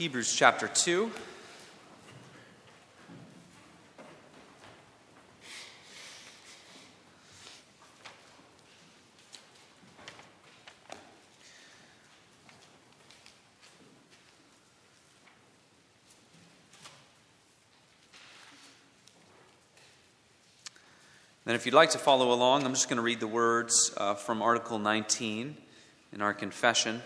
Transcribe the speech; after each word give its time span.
Hebrews 0.00 0.34
chapter 0.34 0.66
2. 0.66 1.10
Then, 21.44 21.54
if 21.54 21.66
you'd 21.66 21.74
like 21.74 21.90
to 21.90 21.98
follow 21.98 22.32
along, 22.32 22.64
I'm 22.64 22.72
just 22.72 22.88
going 22.88 22.96
to 22.96 23.02
read 23.02 23.20
the 23.20 23.26
words 23.26 23.92
uh, 23.98 24.14
from 24.14 24.40
Article 24.40 24.78
19 24.78 25.58
in 26.14 26.22
our 26.22 26.32
confession. 26.32 27.02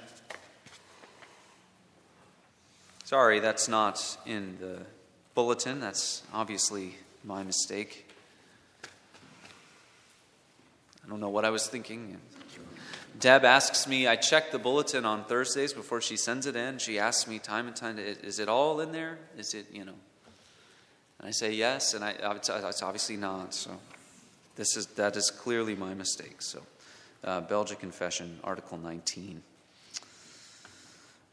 Sorry, 3.05 3.39
that's 3.39 3.69
not 3.69 4.17
in 4.25 4.57
the 4.61 4.79
bulletin. 5.35 5.79
That's 5.79 6.23
obviously 6.33 6.95
my 7.23 7.43
mistake. 7.43 8.11
I 11.05 11.11
don't 11.11 11.21
know 11.21 11.29
what 11.29 11.45
I 11.45 11.51
was 11.51 11.67
thinking. 11.67 12.17
Deb 13.21 13.45
asks 13.45 13.87
me, 13.87 14.09
I 14.09 14.17
check 14.17 14.53
the 14.53 14.59
bulletin 14.59 15.05
on 15.05 15.25
Thursdays 15.25 15.75
before 15.75 16.01
she 16.01 16.17
sends 16.17 16.47
it 16.47 16.57
in. 16.57 16.79
She 16.79 16.99
asks 16.99 17.29
me 17.29 17.39
time 17.39 17.67
and 17.67 17.77
time, 17.77 17.99
is 17.99 18.39
it 18.39 18.49
all 18.49 18.81
in 18.81 18.91
there? 18.91 19.19
Is 19.37 19.53
it, 19.53 19.67
you 19.71 19.85
know? 19.85 19.95
And 21.19 21.29
I 21.29 21.31
say 21.31 21.53
yes, 21.53 21.93
and 21.93 22.03
I, 22.03 22.15
it's 22.37 22.83
obviously 22.83 23.19
not. 23.19 23.53
So 23.53 23.71
this 24.57 24.79
is, 24.79 24.87
that 24.97 25.15
is 25.15 25.31
clearly 25.31 25.75
my 25.75 25.93
mistake. 25.93 26.41
So, 26.41 26.63
uh, 27.23 27.43
Belgic 27.43 27.81
Confession, 27.81 28.41
Article 28.43 28.79
19, 28.79 29.43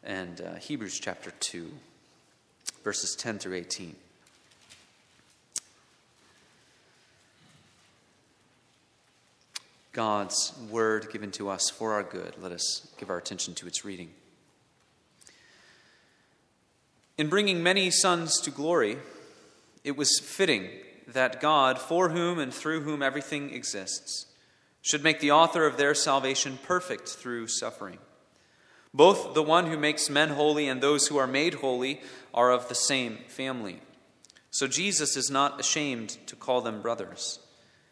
and 0.04 0.42
uh, 0.42 0.56
Hebrews 0.56 1.00
chapter 1.00 1.32
2, 1.40 1.72
verses 2.84 3.16
10 3.16 3.40
through 3.40 3.56
18. 3.56 3.96
God's 9.94 10.54
word 10.70 11.08
given 11.12 11.32
to 11.32 11.50
us 11.50 11.70
for 11.70 11.94
our 11.94 12.04
good. 12.04 12.36
Let 12.42 12.52
us 12.52 12.88
give 12.98 13.10
our 13.10 13.18
attention 13.18 13.54
to 13.56 13.68
its 13.68 13.84
reading. 13.84 14.10
In 17.18 17.28
bringing 17.28 17.62
many 17.62 17.92
sons 17.92 18.40
to 18.42 18.52
glory, 18.52 18.98
it 19.84 19.98
was 19.98 20.20
fitting 20.20 20.70
that 21.08 21.42
God, 21.42 21.78
for 21.78 22.10
whom 22.10 22.40
and 22.40 22.54
through 22.54 22.82
whom 22.82 23.04
everything 23.04 23.54
exists, 23.54 24.28
should 24.82 25.04
make 25.04 25.20
the 25.20 25.32
author 25.32 25.66
of 25.66 25.78
their 25.78 25.94
salvation 25.94 26.58
perfect 26.64 27.10
through 27.10 27.48
suffering. 27.48 28.00
Both 28.94 29.34
the 29.34 29.44
one 29.44 29.68
who 29.68 29.78
makes 29.78 30.10
men 30.10 30.30
holy 30.30 30.68
and 30.68 30.82
those 30.82 31.08
who 31.08 31.18
are 31.18 31.28
made 31.28 31.56
holy 31.56 32.02
are 32.34 32.52
of 32.52 32.68
the 32.68 32.76
same 32.76 33.20
family. 33.28 33.80
So 34.50 34.68
Jesus 34.68 35.16
is 35.16 35.32
not 35.32 35.60
ashamed 35.60 36.18
to 36.28 36.36
call 36.36 36.62
them 36.62 36.82
brothers. 36.82 37.40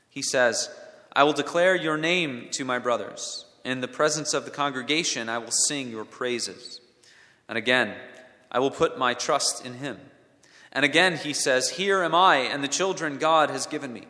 He 0.09 0.22
says, 0.22 0.70
I 1.14 1.23
will 1.23 1.33
declare 1.33 1.75
your 1.75 1.97
name 1.97 2.47
to 2.52 2.66
my 2.66 2.80
brothers. 2.80 3.45
In 3.64 3.81
the 3.81 3.88
presence 3.88 4.33
of 4.33 4.45
the 4.45 4.52
congregation, 4.52 5.30
I 5.30 5.38
will 5.38 5.52
sing 5.52 5.89
your 5.89 6.05
praises. 6.05 6.81
And 7.47 7.58
again, 7.58 7.95
I 8.52 8.59
will 8.59 8.72
put 8.72 8.97
my 8.97 9.14
trust 9.14 9.66
in 9.66 9.75
him. 9.75 10.00
And 10.72 10.86
again, 10.86 11.17
he 11.17 11.33
says, 11.33 11.72
Here 11.72 12.03
am 12.03 12.14
I 12.14 12.38
and 12.38 12.64
the 12.64 12.67
children 12.67 13.17
God 13.17 13.50
has 13.50 13.66
given 13.66 13.94
me. 13.94 14.03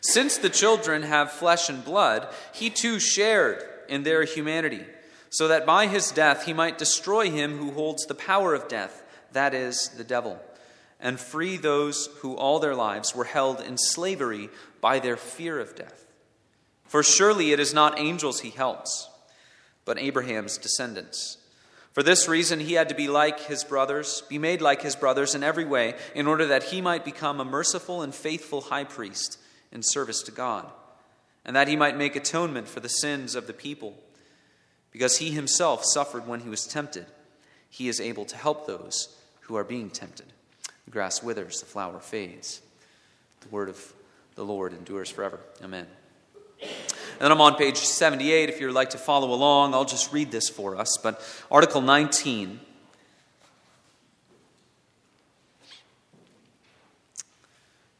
Since 0.00 0.38
the 0.38 0.50
children 0.50 1.02
have 1.02 1.32
flesh 1.32 1.68
and 1.68 1.84
blood, 1.84 2.28
he 2.52 2.70
too 2.70 3.00
shared 3.00 3.62
in 3.88 4.02
their 4.02 4.24
humanity, 4.24 4.84
so 5.36 5.48
that 5.48 5.66
by 5.66 5.86
his 5.86 6.12
death 6.12 6.46
he 6.46 6.54
might 6.54 6.78
destroy 6.78 7.30
him 7.30 7.58
who 7.58 7.70
holds 7.72 8.06
the 8.06 8.14
power 8.14 8.54
of 8.54 8.68
death, 8.68 9.04
that 9.32 9.52
is, 9.52 9.90
the 9.98 10.02
devil, 10.02 10.40
and 10.98 11.20
free 11.20 11.58
those 11.58 12.06
who 12.20 12.34
all 12.34 12.58
their 12.58 12.74
lives 12.74 13.14
were 13.14 13.24
held 13.24 13.60
in 13.60 13.76
slavery 13.76 14.48
by 14.80 14.98
their 14.98 15.18
fear 15.18 15.60
of 15.60 15.76
death. 15.76 16.06
For 16.86 17.02
surely 17.02 17.52
it 17.52 17.60
is 17.60 17.74
not 17.74 17.98
angels 17.98 18.40
he 18.40 18.48
helps, 18.48 19.10
but 19.84 19.98
Abraham's 19.98 20.56
descendants. 20.56 21.36
For 21.92 22.02
this 22.02 22.28
reason, 22.28 22.60
he 22.60 22.72
had 22.72 22.88
to 22.88 22.94
be 22.94 23.06
like 23.06 23.40
his 23.40 23.62
brothers, 23.62 24.22
be 24.30 24.38
made 24.38 24.62
like 24.62 24.80
his 24.80 24.96
brothers 24.96 25.34
in 25.34 25.42
every 25.42 25.66
way, 25.66 25.96
in 26.14 26.26
order 26.26 26.46
that 26.46 26.64
he 26.64 26.80
might 26.80 27.04
become 27.04 27.40
a 27.40 27.44
merciful 27.44 28.00
and 28.00 28.14
faithful 28.14 28.62
high 28.62 28.84
priest 28.84 29.38
in 29.70 29.82
service 29.82 30.22
to 30.22 30.32
God, 30.32 30.72
and 31.44 31.54
that 31.54 31.68
he 31.68 31.76
might 31.76 31.98
make 31.98 32.16
atonement 32.16 32.68
for 32.68 32.80
the 32.80 32.88
sins 32.88 33.34
of 33.34 33.46
the 33.46 33.52
people. 33.52 33.98
Because 34.96 35.18
he 35.18 35.30
himself 35.30 35.84
suffered 35.84 36.26
when 36.26 36.40
he 36.40 36.48
was 36.48 36.66
tempted, 36.66 37.04
he 37.68 37.86
is 37.86 38.00
able 38.00 38.24
to 38.24 38.34
help 38.34 38.66
those 38.66 39.14
who 39.42 39.54
are 39.54 39.62
being 39.62 39.90
tempted. 39.90 40.24
The 40.86 40.90
grass 40.90 41.22
withers, 41.22 41.60
the 41.60 41.66
flower 41.66 42.00
fades. 42.00 42.62
The 43.42 43.48
word 43.48 43.68
of 43.68 43.92
the 44.36 44.42
Lord 44.42 44.72
endures 44.72 45.10
forever. 45.10 45.38
Amen. 45.62 45.86
And 46.62 46.70
then 47.20 47.30
I'm 47.30 47.42
on 47.42 47.56
page 47.56 47.76
78. 47.76 48.48
If 48.48 48.58
you'd 48.58 48.72
like 48.72 48.88
to 48.88 48.96
follow 48.96 49.34
along, 49.34 49.74
I'll 49.74 49.84
just 49.84 50.14
read 50.14 50.30
this 50.30 50.48
for 50.48 50.76
us. 50.76 50.96
But 51.02 51.20
Article 51.50 51.82
19. 51.82 52.58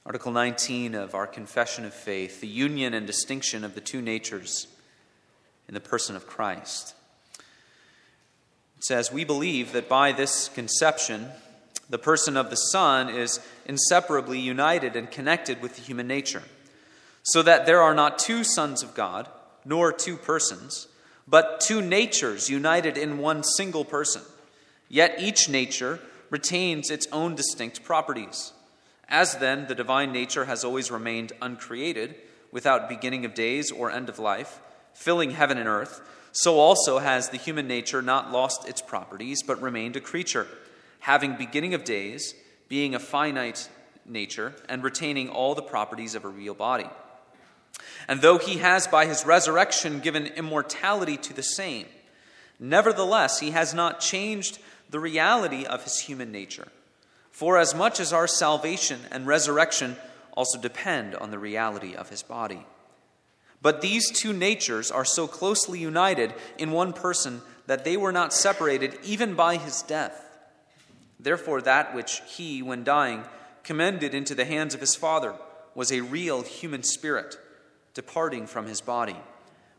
Article 0.06 0.32
19 0.32 0.94
of 0.94 1.14
our 1.14 1.26
Confession 1.26 1.84
of 1.84 1.92
Faith, 1.92 2.40
the 2.40 2.48
union 2.48 2.94
and 2.94 3.06
distinction 3.06 3.64
of 3.64 3.74
the 3.74 3.82
two 3.82 4.00
natures 4.00 4.68
in 5.68 5.74
the 5.74 5.80
person 5.80 6.16
of 6.16 6.26
Christ. 6.26 6.94
It 8.78 8.84
says, 8.84 9.12
We 9.12 9.24
believe 9.24 9.72
that 9.72 9.88
by 9.88 10.12
this 10.12 10.48
conception, 10.48 11.28
the 11.88 11.98
person 11.98 12.36
of 12.36 12.50
the 12.50 12.56
Son 12.56 13.08
is 13.08 13.40
inseparably 13.64 14.40
united 14.40 14.96
and 14.96 15.10
connected 15.10 15.62
with 15.62 15.76
the 15.76 15.82
human 15.82 16.06
nature 16.06 16.42
so 17.26 17.42
that 17.42 17.66
there 17.66 17.82
are 17.82 17.94
not 17.94 18.18
two 18.18 18.44
sons 18.44 18.82
of 18.82 18.94
God, 18.94 19.28
nor 19.64 19.92
two 19.92 20.16
persons, 20.16 20.86
but 21.26 21.60
two 21.60 21.82
natures 21.82 22.48
united 22.48 22.96
in 22.96 23.18
one 23.18 23.42
single 23.42 23.84
person. 23.84 24.22
Yet 24.88 25.16
each 25.18 25.48
nature 25.48 25.98
retains 26.30 26.88
its 26.88 27.08
own 27.10 27.34
distinct 27.34 27.82
properties. 27.82 28.52
As 29.08 29.36
then, 29.36 29.66
the 29.66 29.74
divine 29.74 30.12
nature 30.12 30.44
has 30.44 30.62
always 30.62 30.90
remained 30.90 31.32
uncreated, 31.42 32.14
without 32.52 32.88
beginning 32.88 33.24
of 33.24 33.34
days 33.34 33.72
or 33.72 33.90
end 33.90 34.08
of 34.08 34.20
life, 34.20 34.60
filling 34.96 35.30
heaven 35.30 35.58
and 35.58 35.68
earth, 35.68 36.00
so 36.32 36.58
also 36.58 36.98
has 36.98 37.28
the 37.28 37.36
human 37.36 37.68
nature 37.68 38.02
not 38.02 38.32
lost 38.32 38.68
its 38.68 38.82
properties, 38.82 39.42
but 39.42 39.60
remained 39.62 39.96
a 39.96 40.00
creature, 40.00 40.46
having 41.00 41.36
beginning 41.36 41.74
of 41.74 41.84
days, 41.84 42.34
being 42.68 42.94
a 42.94 42.98
finite 42.98 43.68
nature, 44.04 44.54
and 44.68 44.82
retaining 44.82 45.28
all 45.28 45.54
the 45.54 45.62
properties 45.62 46.14
of 46.14 46.24
a 46.24 46.28
real 46.28 46.54
body. 46.54 46.88
And 48.08 48.20
though 48.20 48.38
he 48.38 48.58
has 48.58 48.86
by 48.86 49.06
his 49.06 49.26
resurrection 49.26 50.00
given 50.00 50.26
immortality 50.26 51.16
to 51.18 51.34
the 51.34 51.42
same, 51.42 51.86
nevertheless 52.58 53.40
he 53.40 53.50
has 53.50 53.74
not 53.74 54.00
changed 54.00 54.58
the 54.90 55.00
reality 55.00 55.64
of 55.64 55.84
his 55.84 56.00
human 56.00 56.32
nature. 56.32 56.68
For 57.30 57.58
as 57.58 57.74
much 57.74 58.00
as 58.00 58.12
our 58.12 58.26
salvation 58.26 59.00
and 59.10 59.26
resurrection 59.26 59.96
also 60.32 60.60
depend 60.60 61.14
on 61.14 61.30
the 61.30 61.38
reality 61.38 61.94
of 61.94 62.08
his 62.08 62.22
body. 62.22 62.64
But 63.62 63.80
these 63.80 64.10
two 64.10 64.32
natures 64.32 64.90
are 64.90 65.04
so 65.04 65.26
closely 65.26 65.78
united 65.78 66.34
in 66.58 66.70
one 66.70 66.92
person 66.92 67.42
that 67.66 67.84
they 67.84 67.96
were 67.96 68.12
not 68.12 68.32
separated 68.32 68.98
even 69.02 69.34
by 69.34 69.56
his 69.56 69.82
death. 69.82 70.22
Therefore, 71.18 71.60
that 71.62 71.94
which 71.94 72.22
he, 72.26 72.62
when 72.62 72.84
dying, 72.84 73.24
commended 73.64 74.14
into 74.14 74.34
the 74.34 74.44
hands 74.44 74.74
of 74.74 74.80
his 74.80 74.94
Father 74.94 75.34
was 75.74 75.90
a 75.90 76.00
real 76.00 76.42
human 76.42 76.82
spirit 76.82 77.36
departing 77.94 78.46
from 78.46 78.66
his 78.66 78.80
body. 78.80 79.16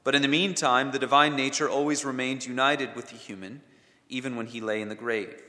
But 0.03 0.15
in 0.15 0.21
the 0.21 0.27
meantime, 0.27 0.91
the 0.91 0.99
divine 0.99 1.35
nature 1.35 1.69
always 1.69 2.05
remained 2.05 2.45
united 2.45 2.95
with 2.95 3.09
the 3.09 3.15
human, 3.15 3.61
even 4.09 4.35
when 4.35 4.47
he 4.47 4.61
lay 4.61 4.81
in 4.81 4.89
the 4.89 4.95
grave. 4.95 5.41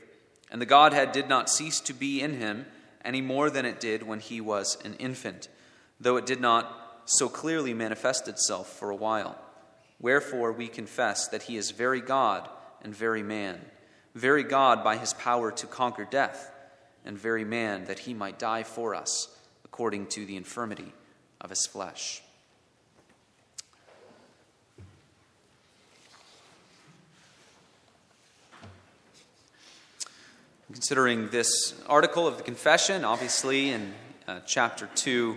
And 0.51 0.61
the 0.61 0.65
Godhead 0.65 1.11
did 1.11 1.29
not 1.29 1.49
cease 1.49 1.79
to 1.81 1.93
be 1.93 2.21
in 2.21 2.39
him 2.39 2.65
any 3.03 3.21
more 3.21 3.49
than 3.49 3.65
it 3.65 3.79
did 3.79 4.03
when 4.03 4.19
he 4.19 4.41
was 4.41 4.77
an 4.83 4.95
infant, 4.95 5.47
though 5.99 6.17
it 6.17 6.25
did 6.25 6.41
not 6.41 6.88
so 7.09 7.27
clearly 7.27 7.73
manifest 7.73 8.27
itself 8.27 8.69
for 8.69 8.91
a 8.91 8.95
while. 8.95 9.35
Wherefore 9.99 10.51
we 10.51 10.67
confess 10.67 11.27
that 11.29 11.43
he 11.43 11.57
is 11.57 11.71
very 11.71 12.01
God 12.01 12.47
and 12.83 12.95
very 12.95 13.23
man, 13.23 13.59
very 14.13 14.43
God 14.43 14.83
by 14.83 14.95
his 14.95 15.13
power 15.13 15.51
to 15.51 15.65
conquer 15.65 16.05
death, 16.05 16.51
and 17.03 17.17
very 17.17 17.43
man 17.43 17.85
that 17.85 17.99
he 17.99 18.13
might 18.13 18.37
die 18.37 18.61
for 18.61 18.93
us 18.93 19.27
according 19.65 20.05
to 20.07 20.25
the 20.25 20.37
infirmity 20.37 20.93
of 21.41 21.49
his 21.49 21.65
flesh. 21.65 22.21
considering 30.71 31.29
this 31.29 31.73
article 31.87 32.27
of 32.27 32.37
the 32.37 32.43
confession, 32.43 33.03
obviously 33.03 33.71
in 33.71 33.91
uh, 34.27 34.39
chapter 34.45 34.87
2 34.93 35.35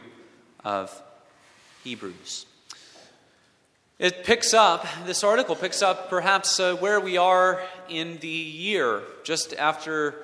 of 0.62 1.02
Hebrews. 1.84 2.46
It 3.98 4.24
picks 4.24 4.52
up, 4.52 4.86
this 5.06 5.22
article 5.22 5.54
picks 5.54 5.80
up 5.82 6.10
perhaps 6.10 6.58
uh, 6.58 6.74
where 6.76 6.98
we 6.98 7.16
are 7.16 7.62
in 7.88 8.18
the 8.18 8.28
year, 8.28 9.02
just 9.22 9.54
after 9.54 10.16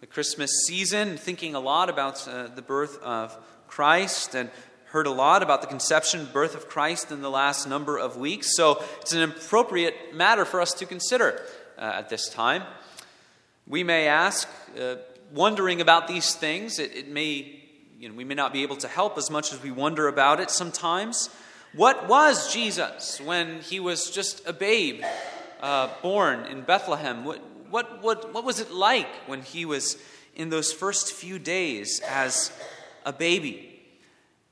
the 0.00 0.06
Christmas 0.06 0.50
season, 0.66 1.16
thinking 1.16 1.54
a 1.54 1.60
lot 1.60 1.88
about 1.88 2.26
uh, 2.28 2.48
the 2.48 2.60
birth 2.60 3.02
of 3.02 3.36
Christ 3.68 4.34
and 4.34 4.50
heard 4.86 5.06
a 5.06 5.10
lot 5.10 5.42
about 5.42 5.62
the 5.62 5.66
conception, 5.66 6.28
birth 6.30 6.54
of 6.54 6.68
Christ 6.68 7.10
in 7.10 7.22
the 7.22 7.30
last 7.30 7.66
number 7.66 7.98
of 7.98 8.18
weeks. 8.18 8.54
So 8.54 8.84
it's 9.00 9.14
an 9.14 9.22
appropriate 9.22 10.14
matter 10.14 10.44
for 10.44 10.60
us 10.60 10.74
to 10.74 10.84
consider 10.84 11.40
uh, 11.78 11.92
at 11.94 12.10
this 12.10 12.28
time. 12.28 12.64
We 13.66 13.84
may 13.84 14.08
ask, 14.08 14.46
uh, 14.78 14.96
wondering 15.32 15.80
about 15.80 16.08
these 16.08 16.34
things, 16.34 16.78
it, 16.78 16.94
it 16.94 17.08
may, 17.08 17.61
you 18.02 18.08
know, 18.08 18.16
we 18.16 18.24
may 18.24 18.34
not 18.34 18.52
be 18.52 18.64
able 18.64 18.74
to 18.74 18.88
help 18.88 19.16
as 19.16 19.30
much 19.30 19.52
as 19.52 19.62
we 19.62 19.70
wonder 19.70 20.08
about 20.08 20.40
it 20.40 20.50
sometimes. 20.50 21.30
What 21.72 22.08
was 22.08 22.52
Jesus 22.52 23.20
when 23.20 23.60
he 23.60 23.78
was 23.78 24.10
just 24.10 24.44
a 24.44 24.52
babe 24.52 25.04
uh, 25.60 25.88
born 26.02 26.46
in 26.46 26.62
Bethlehem? 26.62 27.24
What, 27.24 27.40
what, 27.70 28.02
what, 28.02 28.34
what 28.34 28.42
was 28.42 28.58
it 28.58 28.72
like 28.72 29.06
when 29.26 29.42
he 29.42 29.64
was 29.64 30.02
in 30.34 30.48
those 30.48 30.72
first 30.72 31.12
few 31.12 31.38
days 31.38 32.00
as 32.08 32.50
a 33.06 33.12
baby? 33.12 33.80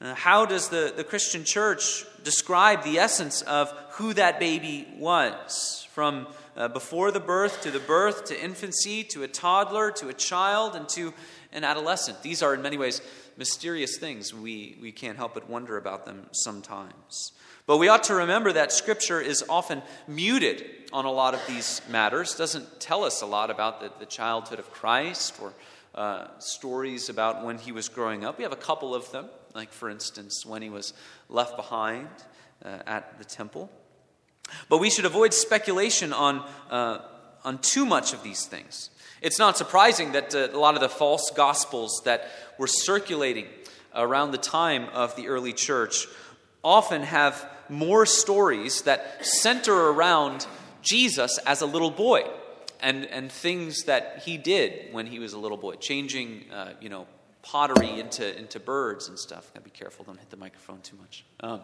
Uh, 0.01 0.15
how 0.15 0.47
does 0.47 0.69
the, 0.69 0.95
the 0.97 1.03
Christian 1.03 1.43
church 1.43 2.05
describe 2.23 2.85
the 2.85 2.99
essence 2.99 3.43
of 3.43 3.73
who 3.95 4.15
that 4.15 4.39
baby 4.39 4.87
was? 4.97 5.89
From 5.91 6.29
uh, 6.57 6.69
before 6.69 7.11
the 7.11 7.21
birth 7.21 7.63
to 7.63 7.73
the 7.73 7.81
birth 7.81 8.27
to 8.27 8.41
infancy 8.41 9.03
to 9.03 9.25
a 9.25 9.29
toddler 9.29 9.91
to 9.91 10.09
a 10.09 10.13
child 10.13 10.77
and 10.77 10.89
to 10.91 11.13
an 11.53 11.65
adolescent. 11.65 12.23
These 12.23 12.43
are, 12.43 12.55
in 12.55 12.63
many 12.63 12.79
ways, 12.79 13.03
mysterious 13.41 13.97
things. 13.97 14.35
We, 14.35 14.77
we 14.83 14.93
can't 14.93 15.17
help 15.17 15.33
but 15.33 15.49
wonder 15.49 15.79
about 15.79 16.05
them 16.05 16.27
sometimes. 16.31 17.33
But 17.65 17.79
we 17.79 17.89
ought 17.89 18.05
to 18.05 18.15
remember 18.15 18.53
that 18.53 18.71
Scripture 18.71 19.19
is 19.19 19.43
often 19.49 19.81
muted 20.07 20.63
on 20.93 21.07
a 21.07 21.11
lot 21.11 21.33
of 21.33 21.41
these 21.49 21.81
matters, 21.89 22.35
doesn't 22.35 22.81
tell 22.81 23.03
us 23.03 23.23
a 23.23 23.27
lot 23.27 23.51
about 23.51 23.81
the, 23.81 23.91
the 23.99 24.05
childhood 24.05 24.59
of 24.59 24.71
Christ 24.71 25.39
or 25.41 25.55
uh, 25.95 26.27
stories 26.39 27.09
about 27.09 27.43
when 27.43 27.57
he 27.57 27.73
was 27.73 27.89
growing 27.89 28.27
up. 28.27 28.37
We 28.37 28.45
have 28.45 28.53
a 28.53 28.57
couple 28.57 28.95
of 28.95 29.11
them, 29.11 29.31
like, 29.55 29.73
for 29.73 29.89
instance, 29.89 30.45
when 30.45 30.61
he 30.61 30.69
was 30.69 30.93
left 31.31 31.57
behind 31.57 32.09
uh, 32.63 32.81
at 32.87 33.17
the 33.17 33.25
temple. 33.25 33.71
But 34.69 34.79
we 34.79 34.91
should 34.91 35.07
avoid 35.07 35.33
speculation 35.33 36.13
on, 36.13 36.47
uh, 36.69 36.99
on 37.43 37.57
too 37.57 37.87
much 37.87 38.13
of 38.13 38.23
these 38.23 38.45
things. 38.45 38.91
It's 39.21 39.39
not 39.39 39.59
surprising 39.59 40.13
that 40.13 40.35
uh, 40.35 40.49
a 40.53 40.59
lot 40.59 40.75
of 40.75 40.81
the 40.81 40.89
false 40.89 41.31
gospels 41.31 42.03
that 42.05 42.31
were 42.59 42.67
circulating 42.67 43.47
around 43.95 44.31
the 44.31 44.39
time 44.39 44.89
of 44.93 45.15
the 45.17 45.29
early 45.29 45.53
church 45.53 46.07
often 46.65 47.03
have 47.03 47.49
more 47.69 48.07
stories 48.07 48.83
that 48.83 49.25
center 49.25 49.75
around 49.75 50.47
Jesus 50.83 51.39
as 51.47 51.61
a 51.61 51.67
little 51.67 51.91
boy 51.91 52.23
and, 52.81 53.05
and 53.07 53.31
things 53.31 53.85
that 53.85 54.23
he 54.25 54.37
did 54.37 54.93
when 54.93 55.07
he 55.07 55.19
was 55.19 55.33
a 55.33 55.39
little 55.39 55.57
boy, 55.57 55.75
changing, 55.75 56.45
uh, 56.51 56.73
you 56.81 56.89
know, 56.89 57.07
pottery 57.43 58.01
into, 58.01 58.39
into 58.39 58.61
birds 58.61 59.09
and 59.09 59.19
stuff. 59.19 59.53
Gotta 59.53 59.65
be 59.65 59.71
careful, 59.71 60.05
don't 60.05 60.19
hit 60.19 60.31
the 60.31 60.37
microphone 60.37 60.81
too 60.81 60.97
much. 60.97 61.25
Um, 61.41 61.61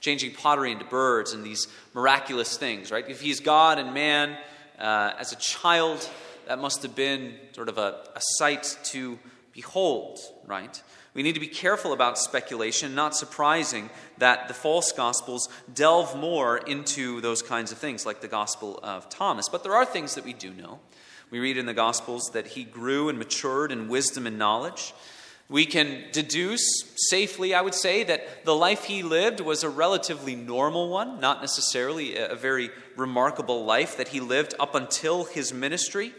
changing 0.00 0.32
pottery 0.32 0.72
into 0.72 0.84
birds 0.84 1.32
and 1.32 1.44
these 1.44 1.68
miraculous 1.94 2.56
things, 2.56 2.90
right? 2.90 3.08
If 3.08 3.20
he's 3.20 3.40
God 3.40 3.78
and 3.78 3.94
man, 3.94 4.36
uh, 4.78 5.12
as 5.18 5.32
a 5.32 5.36
child, 5.36 6.08
that 6.46 6.58
must 6.58 6.82
have 6.82 6.94
been 6.94 7.34
sort 7.52 7.68
of 7.68 7.78
a, 7.78 8.00
a 8.14 8.20
sight 8.38 8.78
to 8.84 9.18
behold, 9.52 10.18
right? 10.46 10.82
We 11.14 11.22
need 11.22 11.34
to 11.34 11.40
be 11.40 11.46
careful 11.46 11.92
about 11.92 12.18
speculation, 12.18 12.94
not 12.96 13.16
surprising 13.16 13.88
that 14.18 14.48
the 14.48 14.54
false 14.54 14.90
gospels 14.90 15.48
delve 15.72 16.16
more 16.16 16.58
into 16.58 17.20
those 17.20 17.40
kinds 17.40 17.70
of 17.70 17.78
things, 17.78 18.04
like 18.04 18.20
the 18.20 18.28
gospel 18.28 18.80
of 18.82 19.08
Thomas. 19.08 19.48
But 19.48 19.62
there 19.62 19.74
are 19.74 19.84
things 19.84 20.16
that 20.16 20.24
we 20.24 20.32
do 20.32 20.52
know. 20.52 20.80
We 21.30 21.38
read 21.38 21.56
in 21.56 21.66
the 21.66 21.74
gospels 21.74 22.30
that 22.32 22.48
he 22.48 22.64
grew 22.64 23.08
and 23.08 23.18
matured 23.18 23.70
in 23.70 23.88
wisdom 23.88 24.26
and 24.26 24.38
knowledge. 24.38 24.92
We 25.48 25.66
can 25.66 26.04
deduce 26.10 26.66
safely, 26.96 27.54
I 27.54 27.60
would 27.60 27.74
say, 27.74 28.02
that 28.04 28.44
the 28.44 28.54
life 28.54 28.84
he 28.84 29.02
lived 29.02 29.40
was 29.40 29.62
a 29.62 29.68
relatively 29.68 30.34
normal 30.34 30.88
one, 30.88 31.20
not 31.20 31.40
necessarily 31.40 32.16
a 32.16 32.34
very 32.34 32.70
remarkable 32.96 33.64
life 33.64 33.98
that 33.98 34.08
he 34.08 34.20
lived 34.20 34.54
up 34.58 34.74
until 34.74 35.24
his 35.24 35.52
ministry 35.52 36.12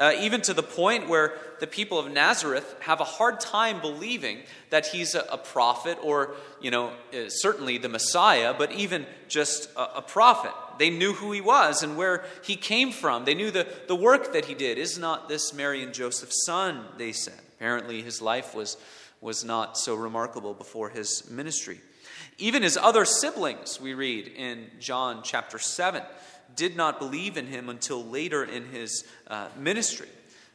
uh, 0.00 0.14
even 0.18 0.40
to 0.40 0.54
the 0.54 0.62
point 0.62 1.08
where 1.08 1.34
the 1.60 1.66
people 1.66 1.98
of 1.98 2.10
Nazareth 2.10 2.74
have 2.80 3.00
a 3.00 3.04
hard 3.04 3.38
time 3.38 3.82
believing 3.82 4.38
that 4.70 4.86
he's 4.86 5.14
a, 5.14 5.20
a 5.30 5.36
prophet 5.36 5.98
or, 6.02 6.34
you 6.60 6.70
know, 6.70 6.88
uh, 7.12 7.28
certainly 7.28 7.76
the 7.76 7.90
Messiah, 7.90 8.54
but 8.56 8.72
even 8.72 9.04
just 9.28 9.70
a, 9.76 9.98
a, 9.98 10.02
prophet. 10.02 10.52
They 10.78 10.88
knew 10.88 11.12
who 11.12 11.32
he 11.32 11.42
was 11.42 11.82
and 11.82 11.98
where 11.98 12.24
he 12.42 12.56
came 12.56 12.92
from. 12.92 13.26
They 13.26 13.34
knew 13.34 13.50
the, 13.50 13.66
the 13.88 13.94
work 13.94 14.32
that 14.32 14.46
he 14.46 14.54
did. 14.54 14.78
Is 14.78 14.98
not 14.98 15.28
this 15.28 15.52
Mary 15.52 15.82
and 15.82 15.92
Joseph's 15.92 16.46
son, 16.46 16.86
they 16.96 17.12
said. 17.12 17.38
Apparently, 17.56 18.00
his 18.00 18.22
life 18.22 18.54
was, 18.54 18.78
was 19.20 19.44
not 19.44 19.76
so 19.76 19.94
remarkable 19.94 20.54
before 20.54 20.88
his 20.88 21.30
ministry. 21.30 21.78
Even 22.38 22.62
his 22.62 22.78
other 22.78 23.04
siblings, 23.04 23.78
we 23.78 23.92
read 23.92 24.28
in 24.28 24.70
John 24.80 25.20
chapter 25.22 25.58
7 25.58 26.02
did 26.60 26.76
not 26.76 26.98
believe 26.98 27.38
in 27.38 27.46
him 27.46 27.70
until 27.70 28.04
later 28.04 28.44
in 28.44 28.66
his 28.66 29.04
uh, 29.28 29.48
ministry. 29.58 30.08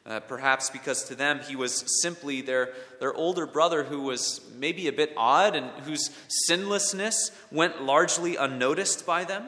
Uh, 0.06 0.20
perhaps 0.20 0.70
because 0.70 1.06
to 1.06 1.16
them 1.16 1.40
he 1.40 1.56
was 1.56 1.84
simply 2.00 2.42
their, 2.42 2.70
their 3.00 3.12
older 3.12 3.48
brother 3.48 3.84
who 3.84 4.02
was 4.02 4.40
maybe 4.56 4.88
a 4.88 4.94
bit 4.94 5.12
odd 5.18 5.56
and 5.56 5.66
whose 5.84 6.12
sinlessness 6.28 7.32
went 7.52 7.82
largely 7.82 8.36
unnoticed 8.36 9.04
by 9.08 9.24
them. 9.24 9.48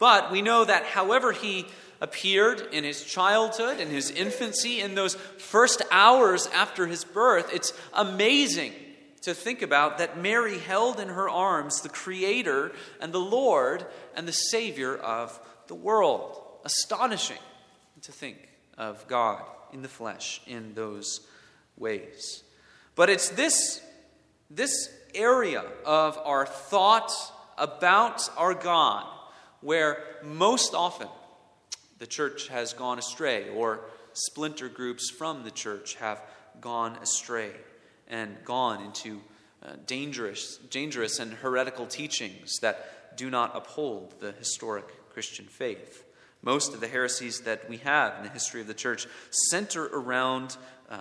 But 0.00 0.32
we 0.32 0.42
know 0.42 0.64
that 0.64 0.82
however 0.82 1.30
he 1.30 1.66
appeared 2.00 2.60
in 2.72 2.82
his 2.82 3.04
childhood, 3.04 3.78
in 3.78 3.88
his 3.88 4.10
infancy, 4.10 4.80
in 4.80 4.96
those 4.96 5.14
first 5.14 5.80
hours 5.92 6.48
after 6.48 6.88
his 6.88 7.04
birth, 7.04 7.54
it's 7.54 7.72
amazing 7.92 8.72
to 9.20 9.32
think 9.32 9.62
about 9.62 9.98
that 9.98 10.18
Mary 10.18 10.58
held 10.58 10.98
in 10.98 11.08
her 11.08 11.28
arms 11.28 11.82
the 11.82 11.88
Creator 11.88 12.72
and 13.00 13.12
the 13.12 13.20
Lord 13.20 13.86
and 14.16 14.26
the 14.26 14.32
Savior 14.32 14.96
of 14.96 15.38
the 15.68 15.74
world. 15.74 16.42
Astonishing 16.64 17.38
to 18.02 18.12
think 18.12 18.48
of 18.76 19.06
God 19.08 19.42
in 19.72 19.82
the 19.82 19.88
flesh 19.88 20.40
in 20.46 20.74
those 20.74 21.20
ways. 21.76 22.42
But 22.94 23.10
it's 23.10 23.28
this, 23.28 23.80
this 24.50 24.90
area 25.14 25.64
of 25.84 26.18
our 26.24 26.46
thought 26.46 27.12
about 27.56 28.28
our 28.36 28.54
God 28.54 29.06
where 29.60 30.02
most 30.24 30.74
often 30.74 31.08
the 31.98 32.06
church 32.06 32.48
has 32.48 32.72
gone 32.72 32.98
astray, 32.98 33.48
or 33.50 33.80
splinter 34.12 34.68
groups 34.68 35.10
from 35.10 35.42
the 35.42 35.50
church 35.50 35.96
have 35.96 36.22
gone 36.60 36.96
astray 36.96 37.50
and 38.08 38.36
gone 38.44 38.82
into 38.82 39.20
uh, 39.64 39.72
dangerous, 39.86 40.58
dangerous 40.70 41.18
and 41.18 41.32
heretical 41.32 41.86
teachings 41.86 42.58
that 42.62 43.16
do 43.16 43.30
not 43.30 43.56
uphold 43.56 44.14
the 44.20 44.32
historic 44.32 44.84
Christian 45.12 45.46
faith. 45.46 46.04
Most 46.42 46.74
of 46.74 46.80
the 46.80 46.88
heresies 46.88 47.40
that 47.40 47.68
we 47.68 47.78
have 47.78 48.16
in 48.18 48.22
the 48.22 48.30
history 48.30 48.60
of 48.60 48.66
the 48.66 48.74
church 48.74 49.06
center 49.30 49.84
around 49.86 50.56
uh, 50.88 50.98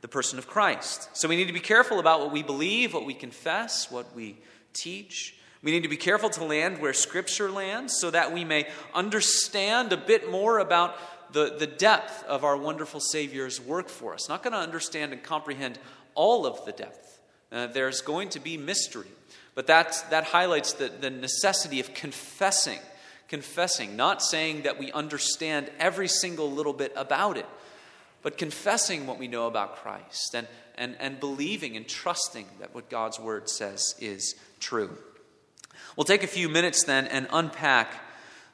the 0.00 0.08
person 0.08 0.38
of 0.38 0.46
Christ. 0.46 1.08
So 1.12 1.28
we 1.28 1.36
need 1.36 1.46
to 1.46 1.52
be 1.52 1.60
careful 1.60 2.00
about 2.00 2.20
what 2.20 2.32
we 2.32 2.42
believe, 2.42 2.94
what 2.94 3.06
we 3.06 3.14
confess, 3.14 3.90
what 3.90 4.14
we 4.14 4.36
teach. 4.72 5.36
We 5.62 5.72
need 5.72 5.82
to 5.82 5.88
be 5.88 5.96
careful 5.96 6.30
to 6.30 6.44
land 6.44 6.78
where 6.78 6.92
Scripture 6.92 7.50
lands 7.50 7.94
so 7.98 8.10
that 8.10 8.32
we 8.32 8.44
may 8.44 8.66
understand 8.94 9.92
a 9.92 9.96
bit 9.96 10.30
more 10.30 10.58
about 10.58 10.96
the, 11.32 11.56
the 11.58 11.66
depth 11.66 12.24
of 12.24 12.44
our 12.44 12.56
wonderful 12.56 13.00
Savior's 13.00 13.60
work 13.60 13.88
for 13.88 14.14
us. 14.14 14.28
Not 14.28 14.42
going 14.42 14.52
to 14.52 14.58
understand 14.58 15.12
and 15.12 15.22
comprehend 15.22 15.78
all 16.14 16.46
of 16.46 16.64
the 16.64 16.72
depth. 16.72 17.20
Uh, 17.52 17.66
there's 17.66 18.00
going 18.00 18.30
to 18.30 18.40
be 18.40 18.56
mystery. 18.56 19.08
But 19.54 19.66
that, 19.66 20.04
that 20.10 20.24
highlights 20.24 20.72
the, 20.72 20.88
the 20.88 21.10
necessity 21.10 21.80
of 21.80 21.92
confessing 21.94 22.78
confessing, 23.30 23.96
not 23.96 24.20
saying 24.20 24.62
that 24.62 24.78
we 24.78 24.90
understand 24.90 25.70
every 25.78 26.08
single 26.08 26.50
little 26.50 26.72
bit 26.72 26.92
about 26.96 27.38
it, 27.38 27.46
but 28.22 28.36
confessing 28.36 29.06
what 29.06 29.18
we 29.18 29.28
know 29.28 29.46
about 29.46 29.76
Christ 29.76 30.34
and, 30.34 30.48
and, 30.76 30.96
and 30.98 31.20
believing 31.20 31.76
and 31.76 31.88
trusting 31.88 32.46
that 32.58 32.74
what 32.74 32.90
God's 32.90 33.20
word 33.20 33.48
says 33.48 33.94
is 34.00 34.34
true. 34.58 34.98
We'll 35.96 36.04
take 36.04 36.24
a 36.24 36.26
few 36.28 36.48
minutes 36.48 36.82
then 36.82 37.06
and 37.06 37.28
unpack 37.32 37.94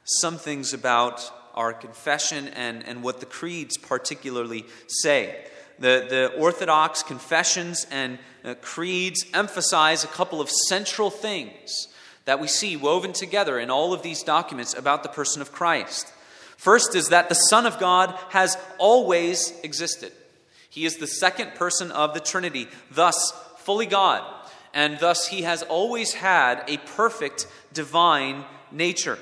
some 0.03 0.37
things 0.37 0.73
about 0.73 1.27
our 1.55 1.73
confession 1.73 2.47
and, 2.49 2.85
and 2.85 3.01
what 3.01 3.19
the 3.19 3.25
creeds 3.25 3.77
particularly 3.77 4.63
say. 4.87 5.43
The, 5.79 6.05
the 6.07 6.33
Orthodox 6.37 7.01
confessions 7.01 7.87
and 7.89 8.19
uh, 8.45 8.53
creeds 8.61 9.25
emphasize 9.33 10.03
a 10.03 10.07
couple 10.07 10.39
of 10.39 10.51
central 10.51 11.09
things 11.09 11.87
that 12.27 12.41
we 12.41 12.47
see 12.47 12.75
woven 12.75 13.13
together 13.13 13.57
in 13.57 13.69
all 13.69 13.93
of 13.93 14.03
these 14.03 14.21
documents 14.21 14.73
about 14.73 15.01
the 15.01 15.07
person 15.07 15.41
of 15.41 15.53
Christ. 15.53 16.11
First 16.57 16.93
is 16.93 17.07
that 17.07 17.29
the 17.29 17.35
Son 17.35 17.65
of 17.65 17.79
God 17.79 18.13
has 18.31 18.57
always 18.77 19.53
existed. 19.63 20.11
He 20.69 20.85
is 20.85 20.97
the 20.97 21.07
second 21.07 21.55
person 21.55 21.89
of 21.89 22.13
the 22.13 22.19
Trinity, 22.19 22.67
thus 22.91 23.31
fully 23.59 23.85
God, 23.85 24.25
and 24.73 24.99
thus 24.99 25.29
he 25.29 25.43
has 25.43 25.63
always 25.63 26.15
had 26.15 26.65
a 26.67 26.75
perfect 26.79 27.47
divine 27.71 28.43
nature. 28.73 29.17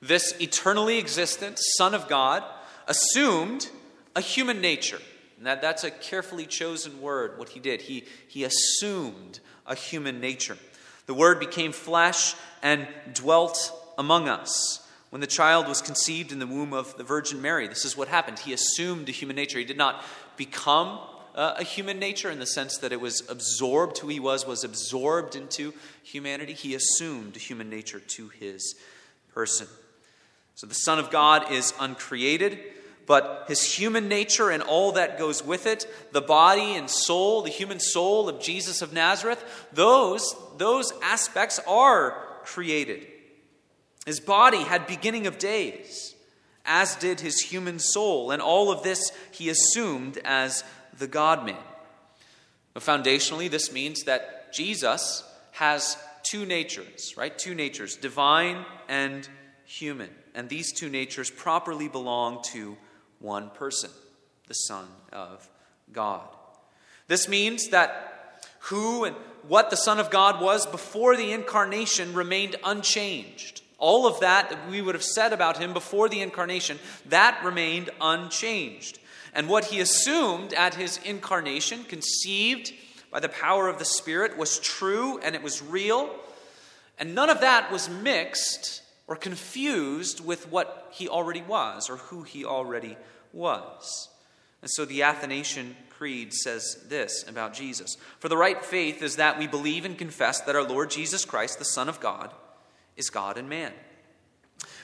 This 0.00 0.34
eternally 0.40 0.96
existent 0.96 1.58
Son 1.76 1.92
of 1.92 2.08
God 2.08 2.42
assumed 2.86 3.68
a 4.16 4.22
human 4.22 4.62
nature. 4.62 4.98
And 5.36 5.46
that, 5.46 5.60
that's 5.60 5.84
a 5.84 5.90
carefully 5.90 6.46
chosen 6.46 7.02
word, 7.02 7.38
what 7.38 7.50
he 7.50 7.60
did. 7.60 7.82
He, 7.82 8.04
he 8.28 8.44
assumed 8.44 9.40
a 9.66 9.74
human 9.74 10.20
nature. 10.20 10.56
The 11.06 11.14
Word 11.14 11.40
became 11.40 11.72
flesh 11.72 12.34
and 12.62 12.86
dwelt 13.12 13.72
among 13.98 14.28
us. 14.28 14.80
When 15.10 15.20
the 15.20 15.26
child 15.26 15.68
was 15.68 15.80
conceived 15.80 16.32
in 16.32 16.40
the 16.40 16.46
womb 16.46 16.72
of 16.72 16.96
the 16.96 17.04
Virgin 17.04 17.40
Mary, 17.40 17.68
this 17.68 17.84
is 17.84 17.96
what 17.96 18.08
happened. 18.08 18.40
He 18.40 18.52
assumed 18.52 19.08
a 19.08 19.12
human 19.12 19.36
nature. 19.36 19.58
He 19.58 19.64
did 19.64 19.78
not 19.78 20.02
become 20.36 20.98
uh, 21.34 21.54
a 21.58 21.64
human 21.64 21.98
nature 21.98 22.30
in 22.30 22.38
the 22.38 22.46
sense 22.46 22.78
that 22.78 22.92
it 22.92 23.00
was 23.00 23.28
absorbed, 23.28 23.98
who 23.98 24.08
he 24.08 24.20
was, 24.20 24.46
was 24.46 24.64
absorbed 24.64 25.36
into 25.36 25.72
humanity. 26.02 26.52
He 26.52 26.74
assumed 26.74 27.36
human 27.36 27.70
nature 27.70 28.00
to 28.00 28.28
his 28.28 28.74
person. 29.32 29.68
So 30.54 30.66
the 30.66 30.74
Son 30.74 30.98
of 30.98 31.10
God 31.10 31.50
is 31.50 31.74
uncreated, 31.80 32.58
but 33.06 33.44
his 33.48 33.62
human 33.62 34.08
nature 34.08 34.50
and 34.50 34.62
all 34.62 34.92
that 34.92 35.18
goes 35.18 35.44
with 35.44 35.66
it, 35.66 35.86
the 36.12 36.20
body 36.20 36.74
and 36.74 36.88
soul, 36.88 37.42
the 37.42 37.50
human 37.50 37.80
soul 37.80 38.28
of 38.28 38.40
Jesus 38.40 38.82
of 38.82 38.92
Nazareth, 38.92 39.44
those, 39.72 40.34
those 40.56 40.92
aspects 41.02 41.60
are 41.66 42.16
created. 42.44 43.06
His 44.06 44.20
body 44.20 44.62
had 44.62 44.86
beginning 44.86 45.26
of 45.26 45.38
days, 45.38 46.14
as 46.64 46.96
did 46.96 47.20
his 47.20 47.40
human 47.40 47.78
soul, 47.78 48.30
and 48.30 48.40
all 48.40 48.70
of 48.70 48.82
this 48.82 49.12
he 49.30 49.48
assumed 49.48 50.18
as 50.24 50.64
the 50.98 51.06
God 51.06 51.44
man. 51.44 51.56
But 52.72 52.82
foundationally, 52.82 53.50
this 53.50 53.72
means 53.72 54.04
that 54.04 54.52
Jesus 54.52 55.24
has 55.52 55.96
two 56.24 56.44
natures, 56.44 57.14
right? 57.16 57.36
Two 57.36 57.54
natures, 57.54 57.96
divine 57.96 58.64
and 58.88 59.28
human. 59.64 60.10
And 60.34 60.48
these 60.48 60.72
two 60.72 60.88
natures 60.88 61.30
properly 61.30 61.88
belong 61.88 62.42
to 62.52 62.76
one 63.20 63.50
person, 63.50 63.90
the 64.46 64.54
Son 64.54 64.86
of 65.12 65.48
God. 65.92 66.28
This 67.06 67.28
means 67.28 67.68
that 67.68 68.46
who 68.60 69.04
and 69.04 69.16
what 69.46 69.70
the 69.70 69.76
Son 69.76 70.00
of 70.00 70.10
God 70.10 70.40
was 70.40 70.66
before 70.66 71.16
the 71.16 71.32
incarnation 71.32 72.14
remained 72.14 72.56
unchanged. 72.64 73.62
All 73.78 74.06
of 74.06 74.20
that 74.20 74.48
that 74.50 74.70
we 74.70 74.80
would 74.80 74.94
have 74.94 75.04
said 75.04 75.32
about 75.32 75.58
him 75.58 75.72
before 75.72 76.08
the 76.08 76.22
incarnation, 76.22 76.78
that 77.06 77.44
remained 77.44 77.90
unchanged. 78.00 78.98
And 79.34 79.48
what 79.48 79.66
he 79.66 79.80
assumed 79.80 80.54
at 80.54 80.74
his 80.74 80.98
incarnation, 81.04 81.84
conceived 81.84 82.72
by 83.10 83.20
the 83.20 83.28
power 83.28 83.68
of 83.68 83.78
the 83.78 83.84
Spirit, 83.84 84.38
was 84.38 84.58
true 84.60 85.18
and 85.18 85.34
it 85.34 85.42
was 85.42 85.60
real. 85.60 86.08
And 86.98 87.14
none 87.14 87.28
of 87.28 87.40
that 87.40 87.70
was 87.70 87.90
mixed 87.90 88.82
or 89.06 89.16
confused 89.16 90.24
with 90.24 90.50
what 90.50 90.88
he 90.90 91.08
already 91.08 91.42
was 91.42 91.90
or 91.90 91.96
who 91.96 92.22
he 92.22 92.44
already 92.44 92.96
was. 93.32 94.08
And 94.62 94.70
so 94.70 94.84
the 94.84 95.02
Athanasian 95.02 95.76
Creed 95.90 96.32
says 96.32 96.78
this 96.88 97.24
about 97.28 97.54
Jesus 97.54 97.96
For 98.18 98.28
the 98.28 98.36
right 98.36 98.64
faith 98.64 99.02
is 99.02 99.16
that 99.16 99.38
we 99.38 99.46
believe 99.46 99.84
and 99.84 99.96
confess 99.96 100.40
that 100.40 100.56
our 100.56 100.62
Lord 100.62 100.90
Jesus 100.90 101.24
Christ, 101.24 101.58
the 101.58 101.64
Son 101.64 101.88
of 101.88 102.00
God, 102.00 102.32
is 102.96 103.10
God 103.10 103.36
and 103.38 103.48
man. 103.48 103.72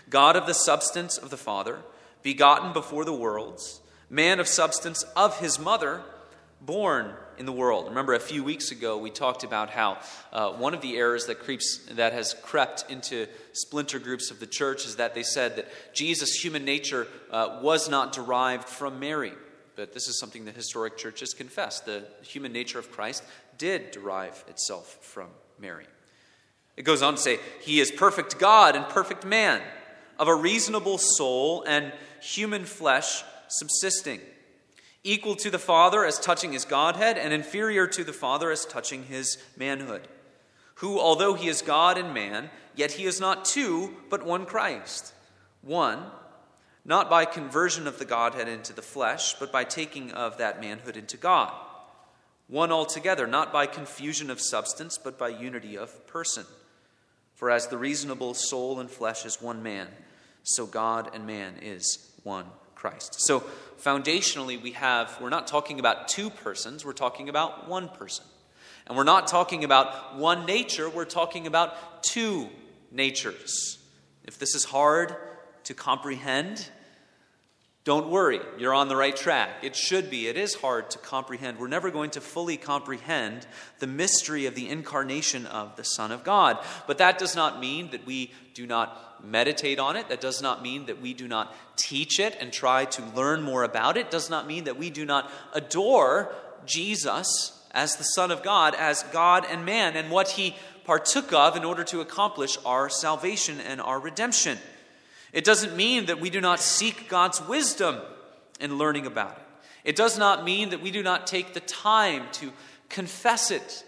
God 0.08 0.36
of 0.36 0.46
the 0.46 0.54
substance 0.54 1.16
of 1.16 1.30
the 1.30 1.36
Father, 1.36 1.78
begotten 2.22 2.72
before 2.72 3.04
the 3.04 3.12
worlds, 3.12 3.80
man 4.08 4.40
of 4.40 4.48
substance 4.48 5.02
of 5.16 5.38
his 5.40 5.58
mother, 5.58 6.02
born 6.60 7.14
in 7.40 7.47
the 7.47 7.52
world. 7.52 7.88
Remember, 7.88 8.12
a 8.12 8.20
few 8.20 8.44
weeks 8.44 8.70
ago 8.70 8.99
we 8.99 9.09
talked 9.09 9.44
about 9.44 9.70
how 9.70 9.97
uh, 10.30 10.50
one 10.50 10.75
of 10.75 10.82
the 10.82 10.99
errors 10.99 11.25
that 11.25 11.40
creeps 11.40 11.78
that 11.92 12.12
has 12.12 12.35
crept 12.42 12.85
into 12.90 13.26
splinter 13.54 13.99
groups 13.99 14.30
of 14.30 14.40
the 14.40 14.47
church 14.47 14.85
is 14.85 14.97
that 14.97 15.14
they 15.14 15.23
said 15.23 15.56
that 15.56 15.66
Jesus' 15.94 16.35
human 16.35 16.66
nature 16.66 17.09
uh, 17.30 17.59
was 17.62 17.88
not 17.88 18.12
derived 18.12 18.68
from 18.68 19.00
Mary. 19.00 19.32
But 19.75 19.94
this 19.94 20.06
is 20.06 20.20
something 20.20 20.44
the 20.44 20.52
historic 20.52 20.99
churches 20.99 21.32
confess. 21.32 21.80
The 21.80 22.04
human 22.20 22.52
nature 22.52 22.78
of 22.78 22.92
Christ 22.92 23.25
did 23.56 23.90
derive 23.90 24.44
itself 24.47 24.99
from 25.00 25.28
Mary. 25.59 25.87
It 26.76 26.82
goes 26.82 27.00
on 27.00 27.14
to 27.14 27.20
say, 27.20 27.38
He 27.62 27.80
is 27.80 27.90
perfect 27.90 28.38
God 28.38 28.76
and 28.76 28.87
perfect 28.87 29.25
man, 29.25 29.62
of 30.18 30.28
a 30.28 30.35
reasonable 30.35 30.99
soul 30.99 31.64
and 31.66 31.90
human 32.20 32.66
flesh 32.66 33.25
subsisting 33.49 34.20
equal 35.02 35.35
to 35.37 35.50
the 35.50 35.59
Father 35.59 36.04
as 36.04 36.19
touching 36.19 36.52
his 36.52 36.64
Godhead, 36.64 37.16
and 37.16 37.33
inferior 37.33 37.87
to 37.87 38.04
the 38.04 38.12
Father 38.12 38.50
as 38.50 38.64
touching 38.64 39.04
his 39.04 39.38
manhood. 39.57 40.07
Who, 40.76 40.99
although 40.99 41.35
he 41.35 41.49
is 41.49 41.62
God 41.62 41.99
and 41.99 42.14
man, 42.14 42.50
yet 42.75 42.92
he 42.92 43.04
is 43.04 43.21
not 43.21 43.45
two, 43.45 43.97
but 44.09 44.25
one 44.25 44.47
Christ. 44.47 45.12
One, 45.62 46.04
not 46.85 47.11
by 47.11 47.25
conversion 47.25 47.87
of 47.87 47.99
the 47.99 48.04
Godhead 48.04 48.49
into 48.49 48.73
the 48.73 48.83
flesh, 48.83 49.35
but 49.35 49.52
by 49.52 49.64
taking 49.64 50.11
of 50.12 50.38
that 50.38 50.61
manhood 50.61 50.97
into 50.97 51.16
God. 51.16 51.52
One 52.49 52.73
altogether, 52.73 53.26
not 53.26 53.52
by 53.52 53.66
confusion 53.66 54.30
of 54.30 54.40
substance, 54.40 54.99
but 54.99 55.19
by 55.19 55.28
unity 55.28 55.76
of 55.76 56.07
person. 56.07 56.45
For 57.35 57.50
as 57.50 57.69
the 57.69 57.78
reasonable 57.78 58.35
soul 58.35 58.80
and 58.80 58.90
flesh 58.90 59.25
is 59.25 59.40
one 59.40 59.62
man, 59.62 59.88
so 60.42 60.66
God 60.66 61.11
and 61.14 61.26
man 61.26 61.54
is 61.62 62.11
one 62.23 62.47
Christ. 62.80 63.16
So, 63.18 63.44
foundationally, 63.78 64.60
we 64.60 64.72
have, 64.72 65.18
we're 65.20 65.28
not 65.28 65.46
talking 65.46 65.78
about 65.78 66.08
two 66.08 66.30
persons, 66.30 66.82
we're 66.82 66.94
talking 66.94 67.28
about 67.28 67.68
one 67.68 67.90
person. 67.90 68.25
And 68.87 68.96
we're 68.96 69.04
not 69.04 69.26
talking 69.26 69.64
about 69.64 70.16
one 70.16 70.46
nature, 70.46 70.88
we're 70.88 71.04
talking 71.04 71.46
about 71.46 72.02
two 72.02 72.49
natures. 72.90 73.78
If 74.25 74.38
this 74.38 74.54
is 74.54 74.64
hard 74.64 75.14
to 75.64 75.75
comprehend, 75.75 76.70
don't 77.84 78.10
worry, 78.10 78.40
you're 78.58 78.75
on 78.75 78.88
the 78.88 78.96
right 78.96 79.16
track. 79.16 79.49
It 79.62 79.75
should 79.75 80.10
be. 80.10 80.28
It 80.28 80.37
is 80.37 80.54
hard 80.54 80.90
to 80.90 80.99
comprehend. 80.99 81.58
We're 81.58 81.66
never 81.66 81.90
going 81.90 82.10
to 82.10 82.20
fully 82.20 82.58
comprehend 82.58 83.46
the 83.78 83.87
mystery 83.87 84.44
of 84.44 84.54
the 84.54 84.68
incarnation 84.68 85.46
of 85.46 85.76
the 85.76 85.84
Son 85.84 86.12
of 86.12 86.22
God. 86.22 86.58
But 86.87 86.99
that 86.99 87.18
does 87.18 87.34
not 87.34 87.58
mean 87.58 87.90
that 87.92 88.04
we 88.04 88.32
do 88.52 88.66
not 88.66 89.25
meditate 89.25 89.78
on 89.78 89.96
it. 89.96 90.10
That 90.10 90.20
does 90.20 90.42
not 90.42 90.62
mean 90.62 90.87
that 90.87 91.00
we 91.00 91.14
do 91.14 91.26
not 91.26 91.54
teach 91.76 92.20
it 92.20 92.37
and 92.38 92.52
try 92.52 92.84
to 92.84 93.02
learn 93.16 93.40
more 93.40 93.64
about 93.64 93.96
it. 93.96 94.06
it 94.06 94.10
does 94.10 94.28
not 94.28 94.46
mean 94.46 94.64
that 94.64 94.78
we 94.78 94.90
do 94.90 95.06
not 95.06 95.30
adore 95.54 96.34
Jesus 96.66 97.66
as 97.70 97.96
the 97.96 98.04
Son 98.04 98.30
of 98.30 98.42
God, 98.42 98.75
as 98.75 99.04
God 99.04 99.46
and 99.49 99.64
man, 99.64 99.96
and 99.96 100.10
what 100.10 100.28
he 100.28 100.54
partook 100.84 101.32
of 101.32 101.56
in 101.56 101.64
order 101.64 101.84
to 101.84 102.00
accomplish 102.00 102.58
our 102.66 102.90
salvation 102.90 103.60
and 103.60 103.80
our 103.80 104.00
redemption. 104.00 104.58
It 105.32 105.44
doesn't 105.44 105.76
mean 105.76 106.06
that 106.06 106.20
we 106.20 106.30
do 106.30 106.40
not 106.40 106.60
seek 106.60 107.08
God's 107.08 107.40
wisdom 107.40 107.99
in 108.60 108.78
learning 108.78 109.06
about 109.06 109.32
it. 109.32 109.46
It 109.84 109.96
does 109.96 110.18
not 110.18 110.44
mean 110.44 110.70
that 110.70 110.82
we 110.82 110.90
do 110.90 111.02
not 111.02 111.26
take 111.26 111.54
the 111.54 111.60
time 111.60 112.25
to 112.32 112.52
confess 112.88 113.50
it 113.50 113.84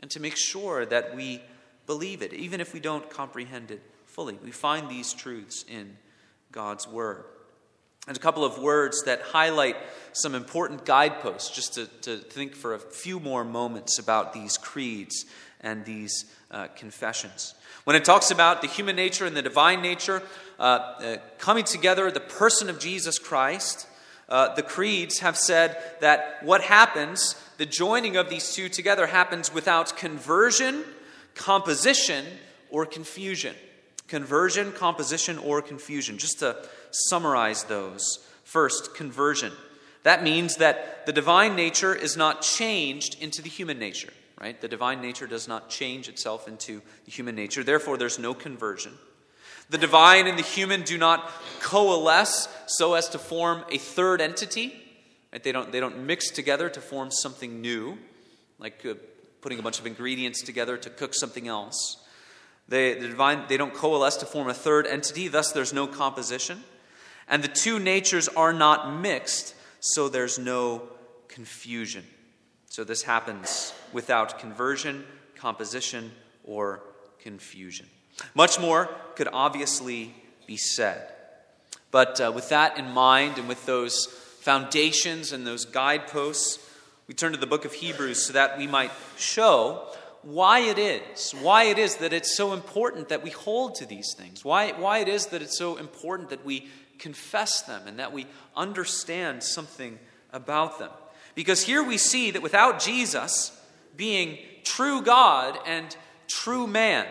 and 0.00 0.10
to 0.10 0.20
make 0.20 0.36
sure 0.36 0.84
that 0.86 1.16
we 1.16 1.42
believe 1.86 2.22
it, 2.22 2.32
even 2.32 2.60
if 2.60 2.72
we 2.72 2.80
don't 2.80 3.08
comprehend 3.10 3.70
it 3.70 3.82
fully. 4.06 4.38
We 4.44 4.50
find 4.50 4.88
these 4.88 5.12
truths 5.12 5.64
in 5.68 5.96
God's 6.52 6.86
Word. 6.86 7.24
And 8.06 8.16
a 8.16 8.20
couple 8.20 8.44
of 8.44 8.58
words 8.58 9.04
that 9.04 9.22
highlight 9.22 9.76
some 10.12 10.34
important 10.34 10.84
guideposts, 10.84 11.54
just 11.54 11.74
to, 11.74 11.86
to 12.02 12.18
think 12.18 12.54
for 12.54 12.74
a 12.74 12.78
few 12.78 13.20
more 13.20 13.44
moments 13.44 13.98
about 13.98 14.32
these 14.32 14.58
creeds 14.58 15.24
and 15.60 15.84
these 15.84 16.24
uh, 16.50 16.66
confessions. 16.74 17.54
When 17.84 17.96
it 17.96 18.04
talks 18.04 18.30
about 18.30 18.62
the 18.62 18.68
human 18.68 18.96
nature 18.96 19.26
and 19.26 19.36
the 19.36 19.42
divine 19.42 19.82
nature 19.82 20.22
uh, 20.58 20.62
uh, 20.62 21.16
coming 21.38 21.64
together, 21.64 22.10
the 22.10 22.20
person 22.20 22.70
of 22.70 22.78
Jesus 22.78 23.18
Christ, 23.18 23.88
uh, 24.28 24.54
the 24.54 24.62
creeds 24.62 25.18
have 25.18 25.36
said 25.36 25.76
that 26.00 26.38
what 26.42 26.62
happens, 26.62 27.34
the 27.58 27.66
joining 27.66 28.16
of 28.16 28.30
these 28.30 28.54
two 28.54 28.68
together, 28.68 29.06
happens 29.08 29.52
without 29.52 29.96
conversion, 29.96 30.84
composition, 31.34 32.24
or 32.70 32.86
confusion. 32.86 33.56
Conversion, 34.06 34.72
composition, 34.72 35.38
or 35.38 35.60
confusion. 35.60 36.18
Just 36.18 36.38
to 36.38 36.56
summarize 36.90 37.64
those. 37.64 38.24
First, 38.44 38.94
conversion. 38.94 39.52
That 40.04 40.22
means 40.22 40.56
that 40.56 41.06
the 41.06 41.12
divine 41.12 41.56
nature 41.56 41.94
is 41.94 42.16
not 42.16 42.42
changed 42.42 43.16
into 43.20 43.42
the 43.42 43.48
human 43.48 43.78
nature 43.78 44.12
right? 44.42 44.60
The 44.60 44.68
divine 44.68 45.00
nature 45.00 45.28
does 45.28 45.46
not 45.46 45.70
change 45.70 46.08
itself 46.08 46.48
into 46.48 46.82
the 47.04 47.12
human 47.12 47.36
nature. 47.36 47.62
Therefore, 47.62 47.96
there's 47.96 48.18
no 48.18 48.34
conversion. 48.34 48.92
The 49.70 49.78
divine 49.78 50.26
and 50.26 50.36
the 50.36 50.42
human 50.42 50.82
do 50.82 50.98
not 50.98 51.30
coalesce 51.60 52.48
so 52.66 52.94
as 52.94 53.08
to 53.10 53.18
form 53.18 53.64
a 53.70 53.78
third 53.78 54.20
entity. 54.20 54.74
Right? 55.32 55.42
They, 55.42 55.52
don't, 55.52 55.70
they 55.70 55.80
don't 55.80 56.04
mix 56.04 56.30
together 56.30 56.68
to 56.68 56.80
form 56.80 57.10
something 57.12 57.60
new, 57.60 57.96
like 58.58 58.84
uh, 58.84 58.94
putting 59.40 59.60
a 59.60 59.62
bunch 59.62 59.78
of 59.78 59.86
ingredients 59.86 60.42
together 60.42 60.76
to 60.76 60.90
cook 60.90 61.14
something 61.14 61.46
else. 61.46 61.96
They, 62.68 62.94
the 62.94 63.08
divine, 63.08 63.44
they 63.48 63.56
don't 63.56 63.72
coalesce 63.72 64.16
to 64.18 64.26
form 64.26 64.48
a 64.48 64.54
third 64.54 64.86
entity, 64.86 65.28
thus, 65.28 65.52
there's 65.52 65.72
no 65.72 65.86
composition. 65.86 66.64
And 67.28 67.42
the 67.42 67.48
two 67.48 67.78
natures 67.78 68.28
are 68.28 68.52
not 68.52 69.00
mixed, 69.00 69.54
so 69.80 70.08
there's 70.08 70.38
no 70.38 70.82
confusion. 71.28 72.04
So 72.72 72.84
this 72.84 73.02
happens 73.02 73.74
without 73.92 74.38
conversion, 74.38 75.04
composition, 75.36 76.10
or 76.42 76.80
confusion. 77.20 77.84
Much 78.34 78.58
more 78.58 78.88
could 79.14 79.28
obviously 79.30 80.14
be 80.46 80.56
said. 80.56 81.06
But 81.90 82.18
uh, 82.18 82.32
with 82.34 82.48
that 82.48 82.78
in 82.78 82.88
mind 82.88 83.36
and 83.36 83.46
with 83.46 83.66
those 83.66 84.06
foundations 84.40 85.32
and 85.32 85.46
those 85.46 85.66
guideposts, 85.66 86.66
we 87.08 87.12
turn 87.12 87.32
to 87.32 87.38
the 87.38 87.46
book 87.46 87.66
of 87.66 87.74
Hebrews 87.74 88.24
so 88.24 88.32
that 88.32 88.56
we 88.56 88.66
might 88.66 88.92
show 89.18 89.86
why 90.22 90.60
it 90.60 90.78
is, 90.78 91.32
why 91.42 91.64
it 91.64 91.76
is 91.76 91.96
that 91.96 92.14
it's 92.14 92.34
so 92.34 92.54
important 92.54 93.10
that 93.10 93.22
we 93.22 93.28
hold 93.28 93.74
to 93.74 93.86
these 93.86 94.14
things, 94.16 94.46
why, 94.46 94.72
why 94.72 95.00
it 95.00 95.08
is 95.08 95.26
that 95.26 95.42
it's 95.42 95.58
so 95.58 95.76
important 95.76 96.30
that 96.30 96.42
we 96.42 96.68
confess 96.98 97.60
them 97.60 97.82
and 97.86 97.98
that 97.98 98.14
we 98.14 98.26
understand 98.56 99.42
something 99.42 99.98
about 100.32 100.78
them. 100.78 100.88
Because 101.34 101.62
here 101.62 101.82
we 101.82 101.98
see 101.98 102.30
that 102.32 102.42
without 102.42 102.80
Jesus 102.80 103.58
being 103.96 104.38
true 104.64 105.02
God 105.02 105.58
and 105.66 105.96
true 106.28 106.66
man, 106.66 107.06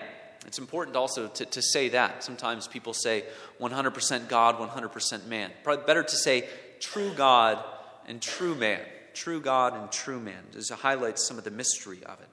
it's 0.46 0.60
important 0.60 0.96
also 0.96 1.28
to, 1.28 1.46
to 1.46 1.62
say 1.62 1.90
that. 1.90 2.24
Sometimes 2.24 2.68
people 2.68 2.94
say 2.94 3.24
100% 3.60 4.28
God, 4.28 4.58
100% 4.58 5.28
man. 5.28 5.52
Probably 5.64 5.86
better 5.86 6.04
to 6.04 6.16
say 6.16 6.48
true 6.80 7.14
God 7.14 7.64
and 8.08 8.22
true 8.22 8.56
man. 8.56 8.82
True 9.14 9.42
God 9.42 9.76
and 9.76 9.92
true 9.92 10.20
man. 10.20 10.44
This 10.54 10.70
highlights 10.70 11.28
some 11.28 11.38
of 11.38 11.44
the 11.44 11.52
mystery 11.52 12.04
of 12.06 12.20
it. 12.20 12.28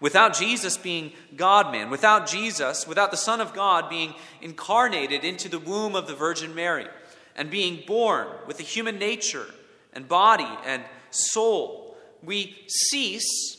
Without 0.00 0.34
Jesus 0.34 0.76
being 0.76 1.12
God 1.36 1.70
man, 1.70 1.88
without 1.88 2.26
Jesus, 2.26 2.88
without 2.88 3.12
the 3.12 3.16
Son 3.16 3.40
of 3.40 3.54
God 3.54 3.88
being 3.88 4.14
incarnated 4.40 5.24
into 5.24 5.48
the 5.48 5.60
womb 5.60 5.94
of 5.94 6.08
the 6.08 6.14
Virgin 6.14 6.56
Mary 6.56 6.88
and 7.36 7.50
being 7.50 7.84
born 7.86 8.26
with 8.48 8.58
a 8.58 8.64
human 8.64 8.98
nature 8.98 9.46
and 9.92 10.08
body 10.08 10.48
and 10.66 10.82
soul, 11.12 11.96
we 12.22 12.56
cease 12.66 13.58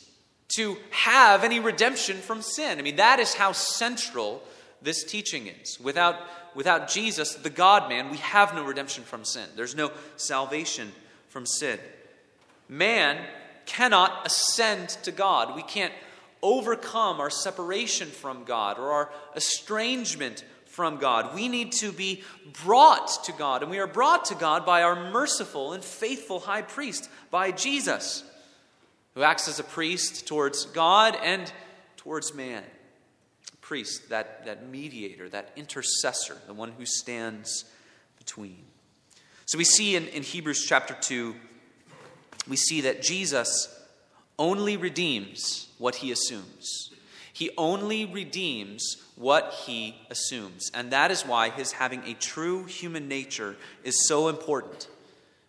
to 0.55 0.77
have 0.91 1.43
any 1.43 1.59
redemption 1.59 2.17
from 2.17 2.41
sin. 2.41 2.77
I 2.77 2.81
mean, 2.81 2.97
that 2.97 3.19
is 3.19 3.33
how 3.33 3.53
central 3.53 4.43
this 4.81 5.03
teaching 5.03 5.47
is. 5.47 5.79
Without, 5.79 6.15
without 6.55 6.89
Jesus, 6.89 7.35
the 7.35 7.49
God 7.49 7.89
man, 7.89 8.11
we 8.11 8.17
have 8.17 8.53
no 8.53 8.63
redemption 8.63 9.03
from 9.03 9.25
sin. 9.25 9.47
There's 9.55 9.75
no 9.75 9.91
salvation 10.17 10.91
from 11.29 11.45
sin. 11.45 11.79
Man 12.69 13.25
cannot 13.65 14.25
ascend 14.25 14.89
to 15.03 15.11
God. 15.11 15.55
We 15.55 15.63
can't 15.63 15.93
overcome 16.41 17.19
our 17.19 17.29
separation 17.29 18.09
from 18.09 18.43
God 18.43 18.77
or 18.77 18.91
our 18.91 19.09
estrangement 19.35 20.43
from 20.73 20.97
God. 20.97 21.33
We 21.33 21.47
need 21.47 21.71
to 21.73 21.91
be 21.91 22.23
brought 22.63 23.23
to 23.25 23.31
God, 23.31 23.61
and 23.61 23.71
we 23.71 23.79
are 23.79 23.87
brought 23.87 24.25
to 24.25 24.35
God 24.35 24.65
by 24.65 24.83
our 24.83 25.11
merciful 25.11 25.73
and 25.73 25.83
faithful 25.83 26.39
high 26.39 26.63
priest, 26.63 27.09
by 27.31 27.51
Jesus 27.51 28.23
who 29.13 29.23
acts 29.23 29.47
as 29.47 29.59
a 29.59 29.63
priest 29.63 30.27
towards 30.27 30.65
God 30.65 31.17
and 31.23 31.51
towards 31.97 32.33
man. 32.33 32.63
Priest, 33.61 34.09
that, 34.09 34.45
that 34.45 34.69
mediator, 34.69 35.29
that 35.29 35.51
intercessor, 35.55 36.37
the 36.47 36.53
one 36.53 36.71
who 36.71 36.85
stands 36.85 37.65
between. 38.17 38.63
So 39.45 39.57
we 39.57 39.63
see 39.63 39.95
in, 39.95 40.07
in 40.07 40.23
Hebrews 40.23 40.65
chapter 40.65 40.95
2, 40.99 41.35
we 42.47 42.55
see 42.55 42.81
that 42.81 43.01
Jesus 43.01 43.69
only 44.37 44.75
redeems 44.77 45.69
what 45.77 45.95
he 45.95 46.11
assumes. 46.11 46.91
He 47.33 47.49
only 47.57 48.05
redeems 48.05 48.97
what 49.15 49.53
he 49.65 49.95
assumes. 50.09 50.71
And 50.73 50.91
that 50.91 51.11
is 51.11 51.25
why 51.25 51.49
his 51.49 51.73
having 51.73 52.03
a 52.05 52.13
true 52.13 52.65
human 52.65 53.07
nature 53.07 53.57
is 53.83 54.07
so 54.07 54.29
important. 54.29 54.87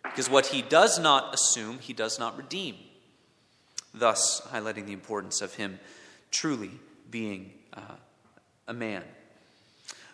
Because 0.03 0.29
what 0.29 0.47
he 0.47 0.61
does 0.61 0.99
not 0.99 1.33
assume, 1.33 1.79
he 1.79 1.93
does 1.93 2.19
not 2.19 2.37
redeem 2.37 2.75
thus 3.97 4.41
highlighting 4.51 4.85
the 4.85 4.93
importance 4.93 5.41
of 5.41 5.55
him 5.55 5.79
truly 6.31 6.71
being 7.09 7.51
uh, 7.73 7.81
a 8.67 8.73
man. 8.73 9.03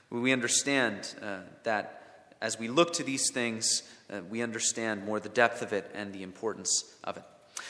We 0.10 0.34
understand 0.34 1.16
uh, 1.22 1.40
that 1.64 2.36
as 2.42 2.60
we 2.60 2.68
look 2.68 2.94
to 2.94 3.04
these 3.04 3.32
things, 3.32 3.84
uh, 4.12 4.22
we 4.30 4.42
understand 4.42 5.06
more 5.06 5.20
the 5.20 5.30
depth 5.30 5.62
of 5.62 5.74
it 5.74 5.90
and 5.94 6.14
the 6.14 6.24
importance 6.24 6.96
of 7.04 7.18
it. 7.18 7.24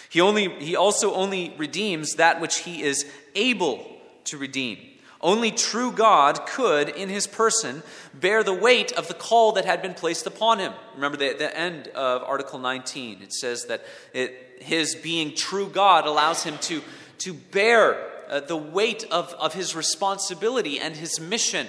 He, 0.10 0.22
only, 0.22 0.50
he 0.60 0.76
also 0.76 1.14
only 1.14 1.54
redeems 1.58 2.16
that 2.16 2.42
which 2.42 2.60
he 2.60 2.84
is 2.84 3.06
able 3.36 3.86
to 4.26 4.38
redeem. 4.38 4.78
Only 5.22 5.52
true 5.52 5.92
God 5.92 6.48
could, 6.48 6.90
in 6.90 7.10
his 7.10 7.28
person, 7.28 7.84
bear 8.14 8.44
the 8.44 8.54
weight 8.54 8.92
of 8.94 9.08
the 9.08 9.14
call 9.14 9.52
that 9.54 9.66
had 9.66 9.82
been 9.82 9.94
placed 9.94 10.26
upon 10.26 10.58
him. 10.58 10.74
Remember 10.96 11.16
the, 11.16 11.34
the 11.34 11.56
end 11.56 11.90
of 11.90 12.24
Article 12.24 12.58
19. 12.58 13.22
It 13.22 13.32
says 13.32 13.66
that 13.66 13.86
it, 14.14 14.58
his 14.62 14.96
being 14.96 15.36
true 15.36 15.70
God 15.70 16.08
allows 16.08 16.44
him 16.44 16.58
to, 16.62 16.82
to 17.20 17.34
bear 17.34 18.04
uh, 18.30 18.40
the 18.40 18.58
weight 18.58 19.06
of, 19.12 19.34
of 19.34 19.54
his 19.54 19.76
responsibility 19.76 20.80
and 20.80 20.96
his 20.96 21.20
mission, 21.20 21.68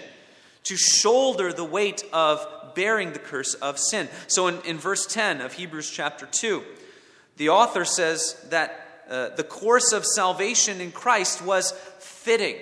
to 0.64 0.76
shoulder 0.76 1.52
the 1.52 1.64
weight 1.64 2.04
of 2.12 2.46
bearing 2.74 3.12
the 3.12 3.18
curse 3.18 3.52
of 3.54 3.78
sin. 3.78 4.08
So 4.28 4.46
in, 4.46 4.60
in 4.62 4.78
verse 4.78 5.06
10 5.06 5.42
of 5.42 5.52
Hebrews 5.52 5.90
chapter 5.90 6.24
2, 6.24 6.62
the 7.42 7.48
author 7.48 7.84
says 7.84 8.36
that 8.50 9.02
uh, 9.10 9.30
the 9.30 9.42
course 9.42 9.92
of 9.92 10.06
salvation 10.06 10.80
in 10.80 10.92
Christ 10.92 11.42
was 11.42 11.72
fitting 11.98 12.54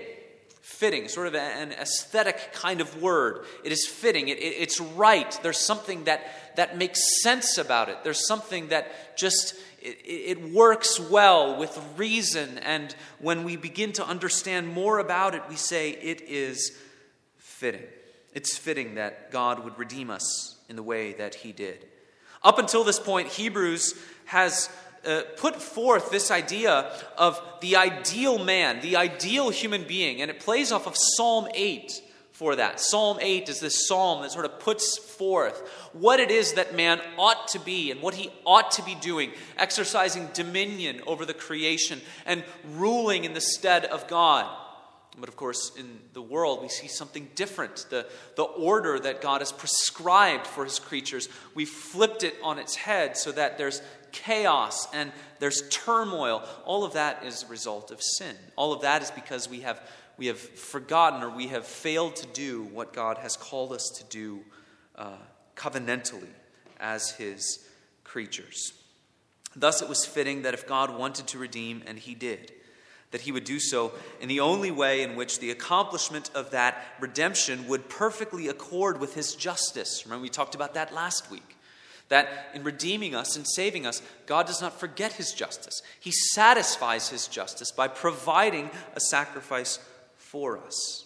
fitting, 0.63 1.09
sort 1.09 1.27
of 1.27 1.35
an 1.35 1.73
aesthetic 1.73 2.55
kind 2.55 2.81
of 2.81 3.03
word. 3.03 3.45
It 3.65 3.71
is 3.71 3.87
fitting, 3.87 4.29
it, 4.29 4.39
it, 4.39 4.55
it's 4.61 4.81
right. 4.81 5.39
There's 5.43 5.59
something 5.59 6.05
that, 6.05 6.25
that 6.57 6.79
makes 6.79 7.21
sense 7.21 7.59
about 7.59 7.91
it. 7.91 8.03
There's 8.03 8.27
something 8.27 8.69
that 8.69 9.15
just 9.15 9.57
it, 9.83 9.99
it 10.07 10.55
works 10.55 10.99
well 10.99 11.59
with 11.59 11.79
reason. 11.99 12.57
And 12.61 12.95
when 13.19 13.45
we 13.45 13.57
begin 13.57 13.93
to 13.93 14.07
understand 14.07 14.69
more 14.69 15.01
about 15.01 15.35
it, 15.35 15.43
we 15.51 15.57
say 15.57 15.91
it 15.91 16.23
is 16.23 16.75
fitting. 17.37 17.85
It's 18.33 18.57
fitting 18.57 18.95
that 18.95 19.31
God 19.31 19.63
would 19.63 19.79
redeem 19.79 20.09
us 20.09 20.57
in 20.71 20.77
the 20.77 20.83
way 20.83 21.13
that 21.13 21.35
He 21.35 21.53
did. 21.53 21.90
Up 22.43 22.59
until 22.59 22.85
this 22.85 22.99
point, 22.99 23.29
Hebrews 23.29 23.95
has 24.27 24.71
uh, 25.07 25.23
put 25.37 25.57
forth 25.57 26.11
this 26.11 26.31
idea 26.31 26.91
of 27.17 27.41
the 27.61 27.77
ideal 27.77 28.39
man, 28.39 28.81
the 28.81 28.97
ideal 28.97 29.51
human 29.51 29.85
being, 29.85 30.23
and 30.23 30.31
it 30.31 30.41
plays 30.41 30.73
off 30.73 30.87
of 30.87 30.95
Psalm 30.97 31.49
8 31.55 32.03
for 32.33 32.57
that. 32.57 32.81
Psalm 32.81 33.19
8 33.21 33.51
is 33.51 33.61
this 33.61 33.87
psalm 33.87 34.23
that 34.23 34.33
sort 34.33 34.47
of 34.47 34.59
puts 34.61 34.97
forth 34.99 35.69
what 35.93 36.21
it 36.21 36.31
is 36.31 36.55
that 36.55 36.75
man 36.75 37.01
ought 37.19 37.49
to 37.49 37.59
be 37.59 37.91
and 37.91 38.01
what 38.01 38.15
he 38.15 38.31
ought 38.47 38.71
to 38.73 38.83
be 38.83 38.95
doing, 38.95 39.33
exercising 39.59 40.31
dominion 40.33 41.03
over 41.07 41.27
the 41.27 41.35
creation 41.35 42.01
and 42.25 42.43
ruling 42.73 43.25
in 43.25 43.35
the 43.35 43.41
stead 43.43 43.85
of 43.85 44.09
God. 44.09 44.47
But 45.19 45.29
of 45.29 45.37
course, 45.37 45.73
in 45.77 45.99
the 46.13 46.23
world, 46.23 46.63
we 46.63 46.69
see 46.69 46.87
something 46.87 47.29
different. 47.35 47.87
The, 47.91 48.07
the 48.37 48.45
order 48.45 48.99
that 49.01 49.21
God 49.21 49.41
has 49.41 49.51
prescribed 49.51 50.47
for 50.47 50.65
his 50.65 50.79
creatures, 50.79 51.29
we 51.55 51.65
flipped 51.65 52.23
it 52.23 52.35
on 52.43 52.59
its 52.59 52.77
head 52.77 53.17
so 53.17 53.33
that 53.33 53.59
there's 53.59 53.83
chaos 54.13 54.87
and 54.95 55.13
there's 55.41 55.69
turmoil. 55.69 56.45
All 56.65 56.85
of 56.85 56.93
that 56.93 57.25
is 57.25 57.43
a 57.43 57.49
result 57.49 57.91
of 57.91 58.01
sin. 58.01 58.37
All 58.57 58.73
of 58.73 58.83
that 58.83 59.03
is 59.03 59.11
because 59.11 59.49
we 59.49 59.61
have, 59.61 59.83
we 60.17 60.27
have 60.27 60.39
forgotten 60.39 61.23
or 61.23 61.31
we 61.31 61.49
have 61.49 61.67
failed 61.67 62.17
to 62.17 62.27
do 62.29 62.63
what 62.65 62.93
God 62.93 63.19
has 63.19 63.37
called 63.37 63.73
us 63.73 63.91
to 63.99 64.05
do 64.05 64.41
uh, 64.95 65.17
covenantally 65.57 66.29
as 66.79 67.11
His 67.13 67.67
creatures. 68.05 68.73
Thus, 69.57 69.83
it 69.83 69.89
was 69.89 70.07
fitting 70.07 70.43
that 70.43 70.55
if 70.55 70.67
God 70.67 70.97
wanted 70.97 71.27
to 71.29 71.39
redeem, 71.39 71.83
and 71.87 71.99
He 71.99 72.15
did, 72.15 72.53
that 73.11 73.23
He 73.23 73.33
would 73.33 73.45
do 73.45 73.59
so 73.59 73.93
in 74.21 74.29
the 74.29 74.41
only 74.41 74.71
way 74.71 75.03
in 75.03 75.17
which 75.17 75.41
the 75.41 75.51
accomplishment 75.51 76.31
of 76.35 76.51
that 76.51 76.83
redemption 77.01 77.67
would 77.69 77.89
perfectly 77.89 78.49
accord 78.49 79.01
with 79.01 79.15
His 79.15 79.35
justice. 79.35 80.05
Remember, 80.05 80.23
we 80.23 80.29
talked 80.29 80.55
about 80.55 80.75
that 80.75 80.95
last 80.95 81.31
week. 81.31 81.57
That 82.09 82.51
in 82.55 82.65
redeeming 82.65 83.15
us 83.15 83.37
and 83.37 83.47
saving 83.47 83.87
us, 83.87 84.03
God 84.27 84.47
does 84.47 84.61
not 84.61 84.81
forget 84.81 85.13
his 85.13 85.33
justice. 85.33 85.81
He 86.01 86.11
satisfies 86.11 87.09
his 87.09 87.29
justice 87.29 87.71
by 87.71 87.87
providing 87.87 88.69
a 88.97 89.01
sacrifice 89.01 89.79
for 90.17 90.59
us. 90.59 91.05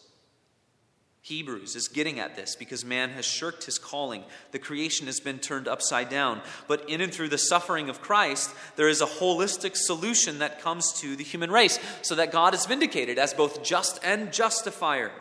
Hebrews 1.24 1.74
is 1.74 1.88
getting 1.88 2.20
at 2.20 2.36
this 2.36 2.54
because 2.54 2.84
man 2.84 3.08
has 3.12 3.24
shirked 3.24 3.64
his 3.64 3.78
calling. 3.78 4.24
The 4.50 4.58
creation 4.58 5.06
has 5.06 5.20
been 5.20 5.38
turned 5.38 5.66
upside 5.66 6.10
down. 6.10 6.42
But 6.68 6.86
in 6.86 7.00
and 7.00 7.10
through 7.10 7.30
the 7.30 7.38
suffering 7.38 7.88
of 7.88 8.02
Christ, 8.02 8.54
there 8.76 8.90
is 8.90 9.00
a 9.00 9.06
holistic 9.06 9.74
solution 9.74 10.40
that 10.40 10.60
comes 10.60 10.92
to 11.00 11.16
the 11.16 11.24
human 11.24 11.50
race 11.50 11.78
so 12.02 12.14
that 12.16 12.30
God 12.30 12.52
is 12.52 12.66
vindicated 12.66 13.18
as 13.18 13.32
both 13.32 13.62
just 13.62 13.98
and 14.04 14.34
justifier. 14.34 15.12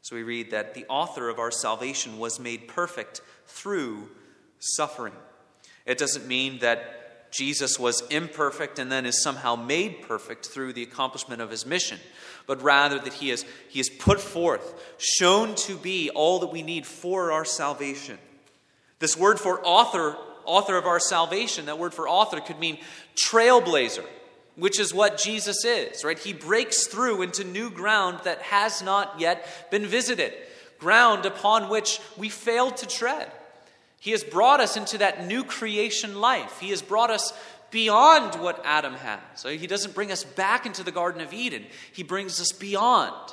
So 0.00 0.16
we 0.16 0.22
read 0.22 0.52
that 0.52 0.72
the 0.72 0.86
author 0.88 1.28
of 1.28 1.38
our 1.38 1.50
salvation 1.50 2.18
was 2.18 2.40
made 2.40 2.68
perfect 2.68 3.20
through 3.44 4.08
suffering. 4.60 5.12
It 5.84 5.98
doesn't 5.98 6.26
mean 6.26 6.60
that 6.60 6.97
Jesus 7.30 7.78
was 7.78 8.02
imperfect 8.08 8.78
and 8.78 8.90
then 8.90 9.04
is 9.06 9.22
somehow 9.22 9.54
made 9.54 10.02
perfect 10.02 10.46
through 10.46 10.72
the 10.72 10.82
accomplishment 10.82 11.42
of 11.42 11.50
his 11.50 11.66
mission, 11.66 11.98
but 12.46 12.62
rather 12.62 12.98
that 12.98 13.12
he 13.12 13.30
is, 13.30 13.44
he 13.68 13.80
is 13.80 13.90
put 13.90 14.20
forth, 14.20 14.82
shown 14.98 15.54
to 15.56 15.76
be 15.76 16.10
all 16.10 16.38
that 16.40 16.52
we 16.52 16.62
need 16.62 16.86
for 16.86 17.30
our 17.32 17.44
salvation. 17.44 18.18
This 18.98 19.16
word 19.16 19.38
for 19.38 19.60
author, 19.64 20.16
author 20.44 20.76
of 20.76 20.86
our 20.86 21.00
salvation, 21.00 21.66
that 21.66 21.78
word 21.78 21.94
for 21.94 22.08
author 22.08 22.40
could 22.40 22.58
mean 22.58 22.78
trailblazer. 23.14 24.04
which 24.58 24.80
is 24.80 24.92
what 24.92 25.16
Jesus 25.18 25.64
is, 25.64 26.04
right? 26.04 26.18
He 26.18 26.32
breaks 26.32 26.88
through 26.88 27.22
into 27.22 27.44
new 27.44 27.70
ground 27.70 28.20
that 28.24 28.42
has 28.42 28.82
not 28.82 29.20
yet 29.20 29.46
been 29.70 29.86
visited, 29.86 30.34
ground 30.78 31.24
upon 31.24 31.68
which 31.68 32.00
we 32.16 32.28
failed 32.28 32.76
to 32.78 32.86
tread. 32.86 33.30
He 34.00 34.12
has 34.12 34.22
brought 34.22 34.60
us 34.60 34.76
into 34.76 34.98
that 34.98 35.26
new 35.26 35.44
creation 35.44 36.20
life. 36.20 36.60
He 36.60 36.70
has 36.70 36.82
brought 36.82 37.10
us 37.10 37.32
beyond 37.70 38.40
what 38.40 38.60
Adam 38.64 38.94
had. 38.94 39.20
So 39.34 39.50
he 39.50 39.66
doesn't 39.66 39.94
bring 39.94 40.12
us 40.12 40.24
back 40.24 40.66
into 40.66 40.82
the 40.82 40.92
Garden 40.92 41.20
of 41.20 41.32
Eden, 41.32 41.64
he 41.92 42.02
brings 42.02 42.40
us 42.40 42.52
beyond. 42.52 43.32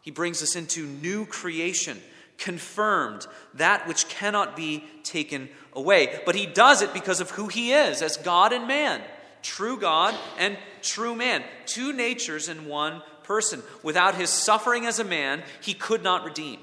He 0.00 0.12
brings 0.12 0.40
us 0.40 0.54
into 0.54 0.86
new 0.86 1.26
creation, 1.26 2.00
confirmed, 2.38 3.26
that 3.54 3.88
which 3.88 4.08
cannot 4.08 4.54
be 4.54 4.84
taken 5.02 5.48
away. 5.72 6.20
But 6.24 6.36
he 6.36 6.46
does 6.46 6.80
it 6.80 6.94
because 6.94 7.20
of 7.20 7.30
who 7.30 7.48
he 7.48 7.72
is 7.72 8.02
as 8.02 8.16
God 8.16 8.52
and 8.52 8.68
man, 8.68 9.02
true 9.42 9.76
God 9.76 10.14
and 10.38 10.56
true 10.80 11.16
man, 11.16 11.42
two 11.66 11.92
natures 11.92 12.48
in 12.48 12.66
one 12.66 13.02
person. 13.24 13.64
Without 13.82 14.14
his 14.14 14.30
suffering 14.30 14.86
as 14.86 15.00
a 15.00 15.04
man, 15.04 15.42
he 15.60 15.74
could 15.74 16.04
not 16.04 16.24
redeem. 16.24 16.60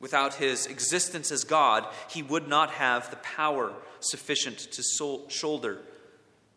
Without 0.00 0.34
his 0.34 0.66
existence 0.66 1.32
as 1.32 1.44
God, 1.44 1.86
he 2.08 2.22
would 2.22 2.46
not 2.46 2.70
have 2.70 3.10
the 3.10 3.16
power 3.16 3.72
sufficient 4.00 4.58
to 4.58 4.82
sol- 4.82 5.28
shoulder 5.28 5.78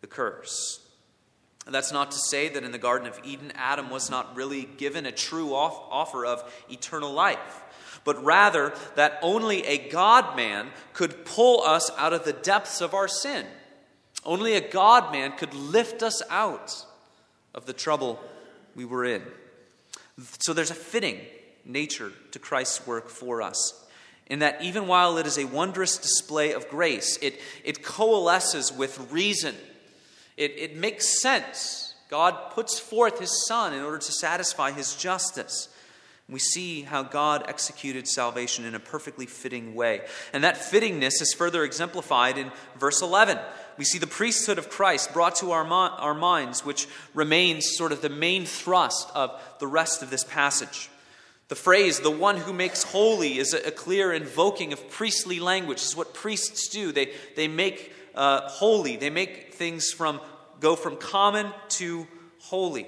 the 0.00 0.06
curse. 0.06 0.80
And 1.66 1.74
that's 1.74 1.92
not 1.92 2.10
to 2.10 2.18
say 2.18 2.48
that 2.48 2.64
in 2.64 2.72
the 2.72 2.78
Garden 2.78 3.08
of 3.08 3.20
Eden, 3.24 3.52
Adam 3.54 3.90
was 3.90 4.10
not 4.10 4.36
really 4.36 4.64
given 4.64 5.06
a 5.06 5.12
true 5.12 5.54
off- 5.54 5.80
offer 5.90 6.24
of 6.24 6.42
eternal 6.68 7.12
life, 7.12 7.62
but 8.04 8.22
rather 8.24 8.74
that 8.96 9.18
only 9.22 9.64
a 9.66 9.88
God 9.88 10.36
man 10.36 10.70
could 10.92 11.24
pull 11.24 11.62
us 11.62 11.90
out 11.96 12.12
of 12.12 12.24
the 12.24 12.32
depths 12.32 12.80
of 12.80 12.94
our 12.94 13.08
sin. 13.08 13.46
Only 14.24 14.54
a 14.54 14.68
God 14.68 15.12
man 15.12 15.32
could 15.36 15.54
lift 15.54 16.02
us 16.02 16.22
out 16.30 16.84
of 17.54 17.66
the 17.66 17.72
trouble 17.72 18.20
we 18.74 18.84
were 18.84 19.04
in. 19.04 19.22
So 20.40 20.52
there's 20.52 20.70
a 20.70 20.74
fitting 20.74 21.20
nature 21.64 22.12
to 22.32 22.38
Christ's 22.38 22.86
work 22.86 23.08
for 23.08 23.42
us. 23.42 23.78
In 24.26 24.38
that, 24.38 24.62
even 24.62 24.86
while 24.86 25.18
it 25.18 25.26
is 25.26 25.38
a 25.38 25.44
wondrous 25.44 25.98
display 25.98 26.52
of 26.52 26.68
grace, 26.68 27.18
it, 27.20 27.40
it 27.64 27.82
coalesces 27.82 28.72
with 28.72 29.12
reason. 29.12 29.54
It, 30.36 30.52
it 30.56 30.76
makes 30.76 31.20
sense. 31.20 31.94
God 32.08 32.52
puts 32.52 32.78
forth 32.78 33.18
his 33.18 33.46
Son 33.46 33.74
in 33.74 33.82
order 33.82 33.98
to 33.98 34.12
satisfy 34.12 34.70
his 34.70 34.94
justice. 34.96 35.68
We 36.28 36.38
see 36.38 36.82
how 36.82 37.02
God 37.02 37.44
executed 37.48 38.08
salvation 38.08 38.64
in 38.64 38.74
a 38.74 38.80
perfectly 38.80 39.26
fitting 39.26 39.74
way. 39.74 40.02
And 40.32 40.44
that 40.44 40.56
fittingness 40.56 41.20
is 41.20 41.34
further 41.36 41.64
exemplified 41.64 42.38
in 42.38 42.50
verse 42.78 43.02
11. 43.02 43.38
We 43.76 43.84
see 43.84 43.98
the 43.98 44.06
priesthood 44.06 44.58
of 44.58 44.70
Christ 44.70 45.12
brought 45.12 45.36
to 45.36 45.50
our, 45.50 45.66
our 45.66 46.14
minds, 46.14 46.64
which 46.64 46.86
remains 47.12 47.76
sort 47.76 47.92
of 47.92 48.00
the 48.00 48.08
main 48.08 48.46
thrust 48.46 49.10
of 49.14 49.38
the 49.58 49.66
rest 49.66 50.02
of 50.02 50.10
this 50.10 50.24
passage. 50.24 50.88
The 51.52 51.56
phrase, 51.56 52.00
the 52.00 52.10
one 52.10 52.38
who 52.38 52.54
makes 52.54 52.82
holy, 52.82 53.36
is 53.36 53.52
a, 53.52 53.70
clear 53.70 54.10
invoking 54.10 54.72
of 54.72 54.88
priestly 54.88 55.38
language. 55.38 55.82
Is 55.82 55.94
what 55.94 56.14
priests 56.14 56.66
do. 56.68 56.92
They, 56.92 57.12
they 57.36 57.46
make 57.46 57.92
uh, 58.14 58.48
holy, 58.48 58.96
they 58.96 59.10
make 59.10 59.52
things 59.52 59.92
from, 59.92 60.22
go 60.60 60.76
from 60.76 60.96
common 60.96 61.52
to 61.68 62.06
holy. 62.40 62.86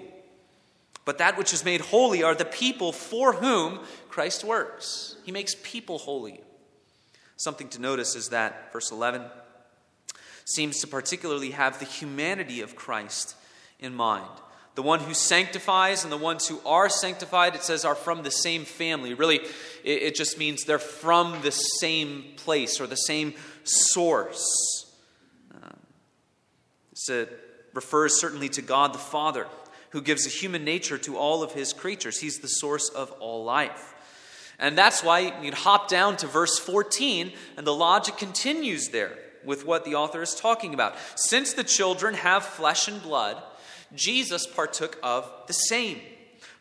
But 1.05 1.19
that 1.19 1.37
which 1.37 1.53
is 1.53 1.63
made 1.63 1.83
holy 1.83 2.23
are 2.23 2.35
the 2.35 2.47
people 2.47 2.93
for 2.93 3.35
whom 3.35 3.81
Christ 4.09 4.45
works. 4.45 5.17
He 5.25 5.31
makes 5.31 5.55
people 5.63 5.99
holy. 5.99 6.41
Something 7.37 7.69
to 7.69 7.79
notice 7.79 8.17
is 8.17 8.31
that 8.31 8.73
verse 8.73 8.91
11 8.91 9.25
seems 10.47 10.81
to 10.81 10.87
particularly 10.87 11.51
have 11.51 11.81
the 11.81 11.85
humanity 11.85 12.63
of 12.63 12.77
Christ 12.77 13.37
in 13.79 13.95
mind 13.95 14.41
the 14.75 14.83
one 14.83 15.01
who 15.01 15.15
sanctifies 15.15 16.03
and 16.03 16.13
the 16.13 16.19
ones 16.19 16.49
who 16.49 16.61
are 16.67 16.89
sanctified, 16.89 17.55
it 17.55 17.63
says, 17.63 17.85
are 17.85 17.95
from 17.95 18.23
the 18.23 18.31
same 18.31 18.65
family. 18.65 19.15
Really, 19.15 19.37
it, 19.85 20.03
it 20.03 20.15
just 20.15 20.37
means 20.37 20.65
they're 20.65 20.79
from 20.79 21.41
the 21.43 21.53
same 21.53 22.25
place 22.37 22.81
or 22.81 22.87
the 22.87 22.97
same 22.97 23.35
source. 23.63 24.93
Uh, 25.55 25.69
it 27.09 27.41
refers 27.73 28.21
certainly 28.21 28.49
to 28.51 28.63
God 28.63 28.93
the 28.93 28.99
Father, 28.99 29.47
who 29.91 30.03
gives 30.03 30.27
a 30.27 30.31
human 30.31 30.65
nature 30.65 30.99
to 30.99 31.17
all 31.17 31.43
of 31.45 31.53
his 31.53 31.73
creatures. 31.73 32.21
He's 32.21 32.41
the 32.41 32.49
source 32.49 32.89
of 32.89 33.13
all 33.21 33.45
life. 33.45 33.95
And 34.59 34.79
that's 34.79 35.03
why 35.03 35.41
you 35.43 35.53
hop 35.53 35.89
down 35.89 36.17
to 36.19 36.27
verse 36.27 36.59
14, 36.59 37.33
and 37.57 37.67
the 37.67 37.75
logic 37.75 38.17
continues 38.17 38.89
there 38.89 39.17
with 39.45 39.67
what 39.67 39.85
the 39.85 39.95
author 39.95 40.23
is 40.23 40.35
talking 40.35 40.75
about. 40.75 40.97
Since 41.17 41.53
the 41.53 41.65
children 41.65 42.15
have 42.15 42.45
flesh 42.45 42.89
and 42.89 43.03
blood, 43.03 43.43
Jesus 43.95 44.47
partook 44.47 44.99
of 45.03 45.31
the 45.47 45.53
same, 45.53 46.01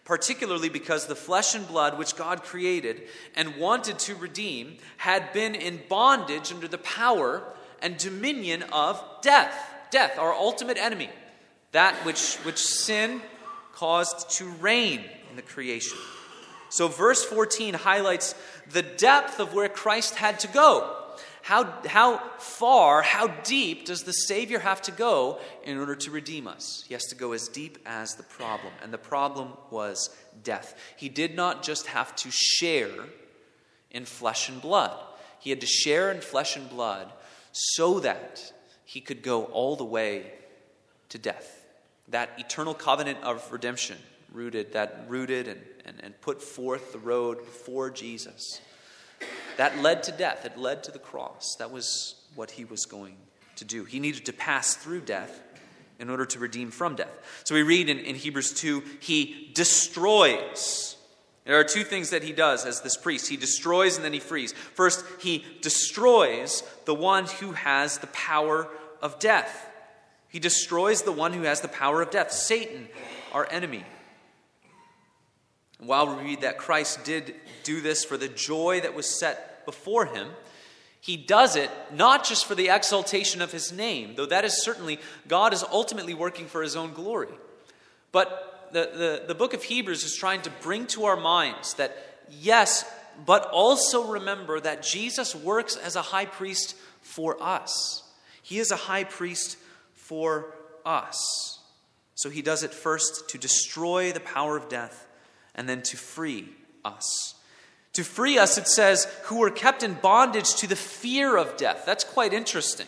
particularly 0.06 0.70
because 0.70 1.08
the 1.08 1.16
flesh 1.16 1.56
and 1.56 1.68
blood 1.68 1.98
which 1.98 2.16
God 2.16 2.44
created 2.44 3.04
and 3.36 3.58
wanted 3.58 4.00
to 4.00 4.16
redeem 4.16 4.78
had 4.98 5.34
been 5.34 5.56
in 5.56 5.82
bondage 5.90 6.52
under 6.52 6.68
the 6.68 6.78
power 6.78 7.44
and 7.82 7.98
dominion 7.98 8.64
of 8.72 9.04
death. 9.22 9.70
Death, 9.92 10.18
our 10.18 10.34
ultimate 10.34 10.78
enemy, 10.78 11.10
that 11.72 11.94
which, 12.06 12.36
which 12.38 12.58
sin 12.58 13.22
caused 13.74 14.30
to 14.38 14.46
reign 14.46 15.04
in 15.30 15.36
the 15.36 15.42
creation. 15.42 15.98
So, 16.70 16.88
verse 16.88 17.24
14 17.24 17.76
highlights 17.76 18.34
the 18.72 18.82
depth 18.82 19.40
of 19.40 19.54
where 19.54 19.70
Christ 19.70 20.16
had 20.16 20.40
to 20.40 20.48
go 20.48 21.03
how, 21.44 21.74
how 21.86 22.20
far, 22.38 23.02
how 23.02 23.28
deep 23.28 23.86
does 23.86 24.04
the 24.04 24.14
Savior 24.14 24.60
have 24.60 24.82
to 24.84 24.92
go 24.92 25.40
in 25.66 25.78
order 25.78 25.94
to 25.94 26.10
redeem 26.10 26.48
us? 26.48 26.86
He 26.88 26.94
has 26.94 27.04
to 27.08 27.16
go 27.16 27.34
as 27.34 27.50
deep 27.50 27.80
as 27.86 28.16
the 28.16 28.24
problem. 28.24 28.72
And 28.82 28.94
the 28.94 28.98
problem 28.98 29.50
was 29.70 30.16
death. 30.42 30.74
He 30.96 31.10
did 31.10 31.36
not 31.36 31.62
just 31.62 31.88
have 31.88 32.16
to 32.16 32.30
share 32.32 32.94
in 33.92 34.06
flesh 34.06 34.48
and 34.48 34.62
blood, 34.62 34.98
he 35.38 35.50
had 35.50 35.60
to 35.60 35.68
share 35.68 36.12
in 36.12 36.22
flesh 36.22 36.56
and 36.56 36.70
blood 36.70 37.12
so 37.52 38.00
that 38.00 38.54
he 38.86 39.02
could 39.02 39.22
go 39.22 39.44
all 39.44 39.76
the 39.76 39.84
way 39.84 40.32
to 41.10 41.18
death. 41.18 41.66
That 42.08 42.30
eternal 42.38 42.74
covenant 42.74 43.22
of 43.22 43.52
redemption 43.52 43.98
rooted, 44.32 44.72
that 44.72 45.04
rooted 45.10 45.50
and, 45.50 45.62
and, 45.84 45.98
and 46.04 46.22
put 46.22 46.42
forth 46.42 46.94
the 46.94 47.00
road 47.00 47.40
before 47.40 47.90
Jesus 47.90 48.62
that 49.58 49.78
led 49.80 50.04
to 50.04 50.12
death, 50.12 50.46
it 50.46 50.58
led 50.58 50.84
to 50.86 50.92
the 50.92 51.00
cross. 51.00 51.56
That 51.60 51.72
was 51.72 52.16
what 52.36 52.52
he 52.52 52.66
was 52.66 52.86
going 52.86 53.16
to 53.58 53.66
do. 53.66 53.84
He 53.84 54.00
needed 54.00 54.26
to 54.26 54.34
pass 54.34 54.76
through 54.76 55.02
death 55.02 55.42
in 56.00 56.10
order 56.10 56.26
to 56.26 56.40
redeem 56.40 56.72
from 56.72 56.96
death. 56.96 57.42
So 57.44 57.56
we 57.56 57.64
read 57.64 57.90
in, 57.90 58.00
in 58.00 58.16
Hebrews 58.16 58.54
2 58.54 58.84
he 59.00 59.52
destroys. 59.54 60.98
There 61.46 61.60
are 61.60 61.64
two 61.64 61.84
things 61.84 62.12
that 62.12 62.24
he 62.24 62.32
does 62.32 62.66
as 62.66 62.82
this 62.82 62.98
priest 62.98 63.28
he 63.28 63.38
destroys 63.38 63.96
and 63.96 64.06
then 64.06 64.14
he 64.14 64.20
frees. 64.20 64.54
First, 64.54 65.06
he 65.20 65.46
destroys 65.62 66.64
the 66.86 66.96
one 66.96 67.26
who 67.26 67.52
has 67.52 67.98
the 67.98 68.08
power 68.08 68.68
of 69.02 69.20
death. 69.20 69.70
He 70.30 70.40
destroys 70.40 71.04
the 71.04 71.12
one 71.12 71.34
who 71.34 71.44
has 71.44 71.62
the 71.62 71.68
power 71.68 72.02
of 72.02 72.12
death, 72.12 72.32
Satan, 72.32 72.88
our 73.34 73.48
enemy. 73.52 73.84
While 75.86 76.16
we 76.16 76.24
read 76.24 76.42
that 76.42 76.58
Christ 76.58 77.04
did 77.04 77.36
do 77.64 77.82
this 77.82 78.04
for 78.04 78.18
the 78.18 78.28
joy 78.28 78.82
that 78.82 78.96
was 78.96 79.20
set 79.20 79.66
before 79.66 80.06
him, 80.06 80.30
he 81.00 81.18
does 81.18 81.56
it 81.56 81.70
not 81.94 82.24
just 82.24 82.46
for 82.46 82.56
the 82.56 82.70
exaltation 82.70 83.42
of 83.42 83.52
his 83.52 83.72
name, 83.72 84.16
though 84.16 84.26
that 84.26 84.46
is 84.46 84.64
certainly, 84.64 85.00
God 85.28 85.54
is 85.54 85.64
ultimately 85.72 86.14
working 86.14 86.46
for 86.46 86.62
his 86.62 86.76
own 86.76 86.94
glory. 86.94 87.34
But 88.12 88.70
the, 88.72 88.90
the, 88.94 89.24
the 89.28 89.36
book 89.36 89.54
of 89.54 89.64
Hebrews 89.64 90.04
is 90.04 90.16
trying 90.16 90.42
to 90.44 90.50
bring 90.62 90.88
to 90.88 91.06
our 91.06 91.18
minds 91.18 91.74
that, 91.76 92.26
yes, 92.30 92.90
but 93.26 93.50
also 93.52 94.12
remember 94.14 94.60
that 94.60 94.82
Jesus 94.82 95.36
works 95.36 95.76
as 95.76 95.96
a 95.96 96.02
high 96.02 96.26
priest 96.26 96.76
for 97.02 97.42
us. 97.42 98.04
He 98.42 98.60
is 98.60 98.72
a 98.72 98.78
high 98.78 99.04
priest 99.04 99.58
for 99.94 100.54
us. 100.86 101.60
So 102.16 102.30
he 102.30 102.42
does 102.42 102.64
it 102.64 102.74
first 102.74 103.30
to 103.30 103.38
destroy 103.38 104.12
the 104.12 104.20
power 104.20 104.56
of 104.56 104.70
death 104.70 105.08
and 105.56 105.68
then 105.68 105.82
to 105.84 105.98
free 105.98 106.50
us. 106.84 107.36
To 107.94 108.04
free 108.04 108.40
us, 108.40 108.58
it 108.58 108.68
says, 108.68 109.06
who 109.26 109.40
were 109.40 109.52
kept 109.52 109.84
in 109.84 109.94
bondage 109.94 110.56
to 110.56 110.68
the 110.68 110.76
fear 110.76 111.38
of 111.38 111.58
death. 111.58 111.84
That's 111.86 112.04
quite 112.04 112.34
interesting. 112.34 112.88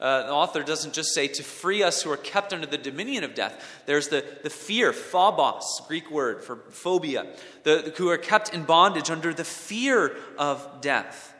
Uh, 0.00 0.26
the 0.26 0.32
author 0.32 0.62
doesn't 0.62 0.94
just 0.94 1.14
say 1.14 1.28
to 1.28 1.42
free 1.42 1.82
us 1.82 2.02
who 2.02 2.10
are 2.10 2.16
kept 2.16 2.52
under 2.52 2.66
the 2.66 2.78
dominion 2.78 3.22
of 3.22 3.34
death. 3.34 3.82
There's 3.84 4.08
the, 4.08 4.24
the 4.42 4.50
fear, 4.50 4.92
phobos, 4.94 5.82
Greek 5.86 6.10
word 6.10 6.42
for 6.42 6.56
phobia, 6.70 7.26
the, 7.64 7.92
who 7.96 8.08
are 8.08 8.16
kept 8.16 8.54
in 8.54 8.64
bondage 8.64 9.10
under 9.10 9.34
the 9.34 9.44
fear 9.44 10.16
of 10.38 10.80
death. 10.80 11.34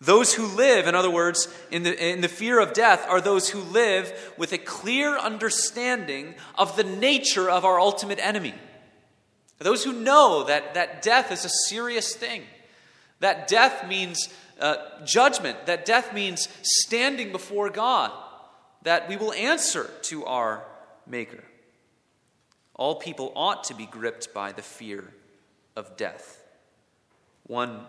Those 0.00 0.32
who 0.32 0.46
live, 0.46 0.86
in 0.86 0.94
other 0.94 1.10
words, 1.10 1.52
in 1.70 1.82
the, 1.82 2.10
in 2.10 2.22
the 2.22 2.28
fear 2.28 2.58
of 2.60 2.72
death, 2.72 3.04
are 3.08 3.20
those 3.20 3.50
who 3.50 3.60
live 3.60 4.32
with 4.38 4.52
a 4.52 4.58
clear 4.58 5.18
understanding 5.18 6.36
of 6.56 6.76
the 6.76 6.84
nature 6.84 7.50
of 7.50 7.64
our 7.64 7.78
ultimate 7.78 8.18
enemy. 8.18 8.54
Those 9.60 9.84
who 9.84 9.92
know 9.92 10.44
that, 10.44 10.74
that 10.74 11.02
death 11.02 11.30
is 11.30 11.44
a 11.44 11.50
serious 11.68 12.14
thing, 12.16 12.42
that 13.20 13.46
death 13.46 13.86
means 13.86 14.28
uh, 14.58 14.76
judgment, 15.04 15.66
that 15.66 15.84
death 15.84 16.14
means 16.14 16.48
standing 16.62 17.30
before 17.30 17.68
God, 17.68 18.10
that 18.82 19.08
we 19.08 19.16
will 19.16 19.32
answer 19.34 19.90
to 20.04 20.24
our 20.24 20.64
Maker. 21.06 21.44
All 22.74 22.94
people 22.94 23.32
ought 23.36 23.64
to 23.64 23.74
be 23.74 23.84
gripped 23.84 24.32
by 24.32 24.52
the 24.52 24.62
fear 24.62 25.12
of 25.76 25.96
death. 25.96 26.42
One 27.46 27.80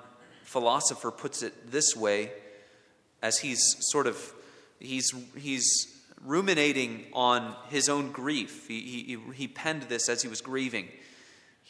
philosopher 0.44 1.12
puts 1.12 1.44
it 1.44 1.72
this 1.72 1.96
way 1.96 2.32
as 3.22 3.38
he's 3.38 3.76
sort 3.80 4.08
of 4.08 4.34
he's 4.80 5.14
he's 5.38 5.88
ruminating 6.26 7.06
on 7.14 7.56
his 7.70 7.88
own 7.88 8.12
grief. 8.12 8.68
He, 8.68 8.82
he, 8.82 9.34
he 9.34 9.48
penned 9.48 9.84
this 9.84 10.10
as 10.10 10.22
he 10.22 10.28
was 10.28 10.42
grieving. 10.42 10.90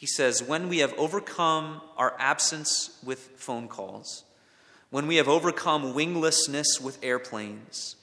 He 0.02 0.08
says, 0.08 0.42
When 0.42 0.68
we 0.68 0.78
have 0.78 0.92
overcome 0.94 1.80
our 1.96 2.16
absence 2.18 2.98
with 3.04 3.20
phone 3.36 3.68
calls, 3.68 4.24
when 4.90 5.06
we 5.06 5.14
have 5.14 5.28
overcome 5.28 5.94
winglessness 5.94 6.80
with 6.80 6.98
airplanes, 7.04 7.94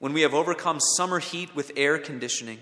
when 0.00 0.12
we 0.12 0.22
have 0.22 0.34
overcome 0.34 0.80
summer 0.80 1.20
heat 1.20 1.54
with 1.54 1.70
air 1.76 1.98
conditioning, 1.98 2.58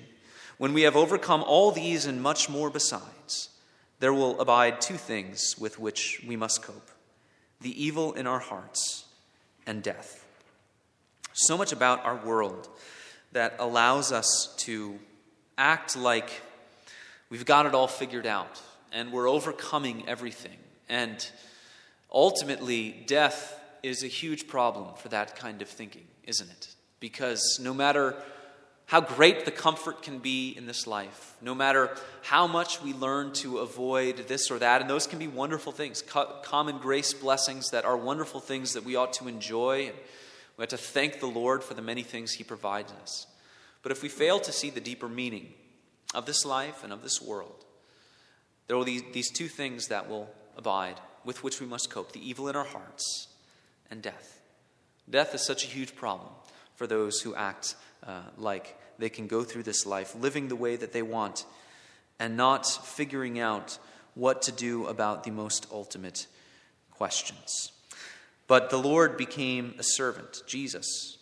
when 0.58 0.74
we 0.74 0.82
have 0.82 0.96
overcome 0.96 1.42
all 1.44 1.70
these 1.70 2.04
and 2.04 2.20
much 2.20 2.50
more 2.50 2.68
besides, 2.68 3.48
there 4.00 4.12
will 4.12 4.38
abide 4.38 4.82
two 4.82 4.98
things 4.98 5.56
with 5.58 5.78
which 5.78 6.22
we 6.28 6.36
must 6.36 6.62
cope 6.62 6.90
the 7.62 7.82
evil 7.82 8.12
in 8.12 8.26
our 8.26 8.38
hearts 8.38 9.06
and 9.66 9.82
death. 9.82 10.26
So 11.32 11.56
much 11.56 11.72
about 11.72 12.04
our 12.04 12.16
world 12.16 12.68
that 13.32 13.56
allows 13.58 14.12
us 14.12 14.54
to 14.58 14.98
act 15.56 15.96
like 15.96 16.42
we've 17.30 17.46
got 17.46 17.64
it 17.64 17.74
all 17.74 17.88
figured 17.88 18.26
out 18.26 18.60
and 18.94 19.12
we're 19.12 19.28
overcoming 19.28 20.08
everything. 20.08 20.56
And 20.88 21.28
ultimately, 22.10 23.04
death 23.06 23.60
is 23.82 24.02
a 24.02 24.06
huge 24.06 24.46
problem 24.46 24.94
for 24.96 25.08
that 25.10 25.36
kind 25.36 25.60
of 25.60 25.68
thinking, 25.68 26.06
isn't 26.22 26.48
it? 26.48 26.68
Because 27.00 27.58
no 27.60 27.74
matter 27.74 28.14
how 28.86 29.00
great 29.00 29.44
the 29.44 29.50
comfort 29.50 30.02
can 30.02 30.18
be 30.18 30.54
in 30.56 30.66
this 30.66 30.86
life, 30.86 31.34
no 31.42 31.54
matter 31.54 31.96
how 32.22 32.46
much 32.46 32.82
we 32.82 32.92
learn 32.92 33.32
to 33.32 33.58
avoid 33.58 34.28
this 34.28 34.50
or 34.50 34.58
that, 34.58 34.80
and 34.80 34.88
those 34.88 35.06
can 35.06 35.18
be 35.18 35.26
wonderful 35.26 35.72
things, 35.72 36.02
common 36.42 36.78
grace 36.78 37.12
blessings 37.12 37.70
that 37.70 37.84
are 37.84 37.96
wonderful 37.96 38.40
things 38.40 38.74
that 38.74 38.84
we 38.84 38.94
ought 38.94 39.12
to 39.14 39.26
enjoy. 39.26 39.86
And 39.86 39.96
we 40.56 40.62
have 40.62 40.68
to 40.68 40.76
thank 40.76 41.18
the 41.18 41.26
Lord 41.26 41.64
for 41.64 41.74
the 41.74 41.82
many 41.82 42.02
things 42.02 42.32
He 42.32 42.44
provides 42.44 42.92
us. 43.02 43.26
But 43.82 43.90
if 43.90 44.02
we 44.02 44.08
fail 44.08 44.38
to 44.40 44.52
see 44.52 44.70
the 44.70 44.80
deeper 44.80 45.08
meaning 45.08 45.52
of 46.14 46.26
this 46.26 46.44
life 46.44 46.84
and 46.84 46.92
of 46.92 47.02
this 47.02 47.20
world, 47.20 47.64
there 48.66 48.76
will 48.76 48.84
be 48.84 49.02
these 49.12 49.30
two 49.30 49.48
things 49.48 49.88
that 49.88 50.08
will 50.08 50.28
abide 50.56 51.00
with 51.24 51.42
which 51.42 51.60
we 51.60 51.66
must 51.66 51.90
cope 51.90 52.12
the 52.12 52.28
evil 52.28 52.48
in 52.48 52.56
our 52.56 52.64
hearts 52.64 53.28
and 53.90 54.02
death. 54.02 54.40
Death 55.08 55.34
is 55.34 55.44
such 55.44 55.64
a 55.64 55.68
huge 55.68 55.94
problem 55.94 56.32
for 56.74 56.86
those 56.86 57.20
who 57.20 57.34
act 57.34 57.76
uh, 58.06 58.22
like 58.36 58.78
they 58.98 59.08
can 59.08 59.26
go 59.26 59.42
through 59.44 59.62
this 59.62 59.86
life 59.86 60.14
living 60.14 60.48
the 60.48 60.56
way 60.56 60.76
that 60.76 60.92
they 60.92 61.02
want 61.02 61.44
and 62.18 62.36
not 62.36 62.66
figuring 62.66 63.38
out 63.38 63.78
what 64.14 64.42
to 64.42 64.52
do 64.52 64.86
about 64.86 65.24
the 65.24 65.30
most 65.30 65.66
ultimate 65.72 66.26
questions. 66.90 67.72
But 68.46 68.70
the 68.70 68.78
Lord 68.78 69.16
became 69.16 69.74
a 69.78 69.82
servant, 69.82 70.42
Jesus, 70.46 71.18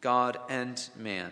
God 0.00 0.38
and 0.48 0.88
man, 0.96 1.30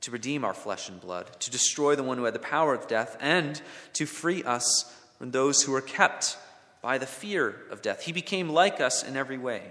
to 0.00 0.10
redeem 0.10 0.44
our 0.44 0.54
flesh 0.54 0.88
and 0.88 1.00
blood, 1.00 1.28
to 1.40 1.50
destroy 1.50 1.96
the 1.96 2.02
one 2.02 2.18
who 2.18 2.24
had 2.24 2.34
the 2.34 2.38
power 2.38 2.74
of 2.74 2.86
death, 2.86 3.16
and 3.20 3.60
to 3.94 4.06
free 4.06 4.44
us 4.44 4.94
from 5.18 5.30
those 5.30 5.62
who 5.62 5.74
are 5.74 5.80
kept 5.80 6.38
by 6.82 6.98
the 6.98 7.06
fear 7.06 7.56
of 7.70 7.82
death. 7.82 8.02
He 8.02 8.12
became 8.12 8.48
like 8.48 8.80
us 8.80 9.02
in 9.02 9.16
every 9.16 9.38
way, 9.38 9.62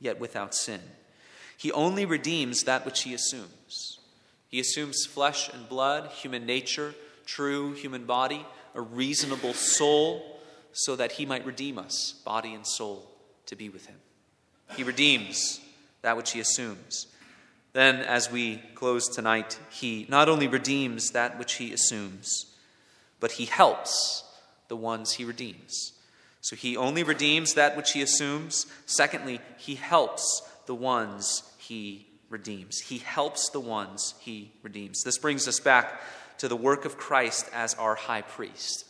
yet 0.00 0.18
without 0.18 0.54
sin. 0.54 0.80
He 1.56 1.70
only 1.72 2.06
redeems 2.06 2.62
that 2.64 2.84
which 2.86 3.02
he 3.02 3.14
assumes. 3.14 4.00
He 4.48 4.58
assumes 4.58 5.06
flesh 5.06 5.48
and 5.52 5.68
blood, 5.68 6.10
human 6.10 6.46
nature, 6.46 6.94
true 7.26 7.72
human 7.74 8.04
body, 8.04 8.44
a 8.74 8.80
reasonable 8.80 9.54
soul, 9.54 10.40
so 10.72 10.96
that 10.96 11.12
he 11.12 11.26
might 11.26 11.44
redeem 11.44 11.78
us, 11.78 12.14
body 12.24 12.54
and 12.54 12.66
soul, 12.66 13.10
to 13.46 13.54
be 13.54 13.68
with 13.68 13.86
him. 13.86 13.96
He 14.76 14.82
redeems 14.82 15.60
that 16.00 16.16
which 16.16 16.32
he 16.32 16.40
assumes. 16.40 17.06
Then, 17.72 17.96
as 17.96 18.30
we 18.30 18.58
close 18.74 19.08
tonight, 19.08 19.58
he 19.70 20.06
not 20.08 20.28
only 20.28 20.46
redeems 20.46 21.10
that 21.10 21.38
which 21.38 21.54
he 21.54 21.72
assumes, 21.72 22.46
but 23.18 23.32
he 23.32 23.46
helps 23.46 24.24
the 24.68 24.76
ones 24.76 25.12
he 25.12 25.24
redeems. 25.24 25.92
So 26.42 26.56
he 26.56 26.76
only 26.76 27.02
redeems 27.02 27.54
that 27.54 27.76
which 27.76 27.92
he 27.92 28.02
assumes. 28.02 28.66
Secondly, 28.84 29.40
he 29.56 29.76
helps 29.76 30.42
the 30.66 30.74
ones 30.74 31.44
he 31.56 32.06
redeems. 32.28 32.80
He 32.80 32.98
helps 32.98 33.48
the 33.50 33.60
ones 33.60 34.14
he 34.20 34.52
redeems. 34.62 35.02
This 35.02 35.18
brings 35.18 35.46
us 35.46 35.60
back 35.60 36.00
to 36.38 36.48
the 36.48 36.56
work 36.56 36.84
of 36.84 36.98
Christ 36.98 37.48
as 37.54 37.74
our 37.74 37.94
high 37.94 38.22
priest. 38.22 38.84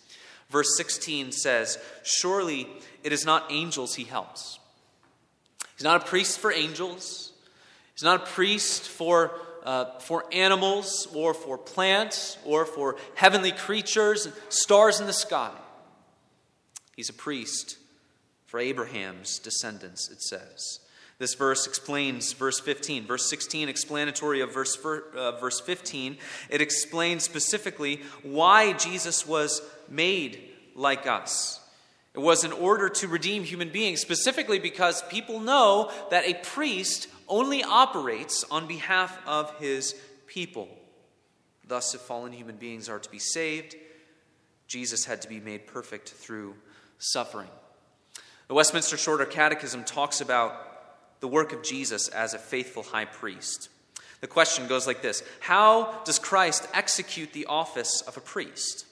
Verse 0.48 0.76
16 0.76 1.32
says, 1.32 1.78
Surely 2.02 2.68
it 3.02 3.12
is 3.12 3.26
not 3.26 3.50
angels 3.50 3.94
he 3.94 4.04
helps. 4.04 4.58
He's 5.76 5.84
not 5.84 6.02
a 6.02 6.06
priest 6.06 6.38
for 6.38 6.52
angels. 6.52 7.31
He's 7.94 8.02
not 8.02 8.22
a 8.22 8.26
priest 8.26 8.88
for, 8.88 9.32
uh, 9.64 9.98
for 9.98 10.24
animals 10.32 11.06
or 11.14 11.34
for 11.34 11.58
plants 11.58 12.38
or 12.44 12.64
for 12.64 12.96
heavenly 13.14 13.52
creatures, 13.52 14.26
and 14.26 14.34
stars 14.48 15.00
in 15.00 15.06
the 15.06 15.12
sky. 15.12 15.52
He's 16.96 17.08
a 17.08 17.14
priest 17.14 17.78
for 18.46 18.60
Abraham's 18.60 19.38
descendants, 19.38 20.10
it 20.10 20.22
says. 20.22 20.80
This 21.18 21.34
verse 21.34 21.66
explains 21.66 22.32
verse 22.32 22.58
15. 22.58 23.06
Verse 23.06 23.30
16, 23.30 23.68
explanatory 23.68 24.40
of 24.40 24.52
verse, 24.52 24.76
uh, 24.84 25.38
verse 25.40 25.60
15, 25.60 26.18
it 26.50 26.60
explains 26.60 27.22
specifically 27.22 28.00
why 28.22 28.72
Jesus 28.72 29.26
was 29.26 29.62
made 29.88 30.50
like 30.74 31.06
us. 31.06 31.60
It 32.14 32.18
was 32.18 32.44
in 32.44 32.52
order 32.52 32.88
to 32.88 33.08
redeem 33.08 33.44
human 33.44 33.70
beings, 33.70 34.00
specifically 34.00 34.58
because 34.58 35.02
people 35.04 35.40
know 35.40 35.90
that 36.10 36.26
a 36.26 36.34
priest 36.34 37.06
only 37.32 37.64
operates 37.64 38.44
on 38.50 38.66
behalf 38.66 39.18
of 39.26 39.58
his 39.58 39.96
people. 40.26 40.68
Thus, 41.66 41.94
if 41.94 42.02
fallen 42.02 42.32
human 42.32 42.56
beings 42.56 42.90
are 42.90 42.98
to 42.98 43.10
be 43.10 43.18
saved, 43.18 43.74
Jesus 44.68 45.06
had 45.06 45.22
to 45.22 45.28
be 45.28 45.40
made 45.40 45.66
perfect 45.66 46.10
through 46.10 46.54
suffering. 46.98 47.48
The 48.48 48.54
Westminster 48.54 48.98
Shorter 48.98 49.24
Catechism 49.24 49.84
talks 49.84 50.20
about 50.20 51.20
the 51.20 51.28
work 51.28 51.54
of 51.54 51.62
Jesus 51.62 52.08
as 52.08 52.34
a 52.34 52.38
faithful 52.38 52.82
high 52.82 53.06
priest. 53.06 53.70
The 54.20 54.26
question 54.26 54.66
goes 54.66 54.86
like 54.86 55.00
this 55.00 55.22
How 55.40 56.02
does 56.04 56.18
Christ 56.18 56.68
execute 56.74 57.32
the 57.32 57.46
office 57.46 58.02
of 58.02 58.18
a 58.18 58.20
priest? 58.20 58.84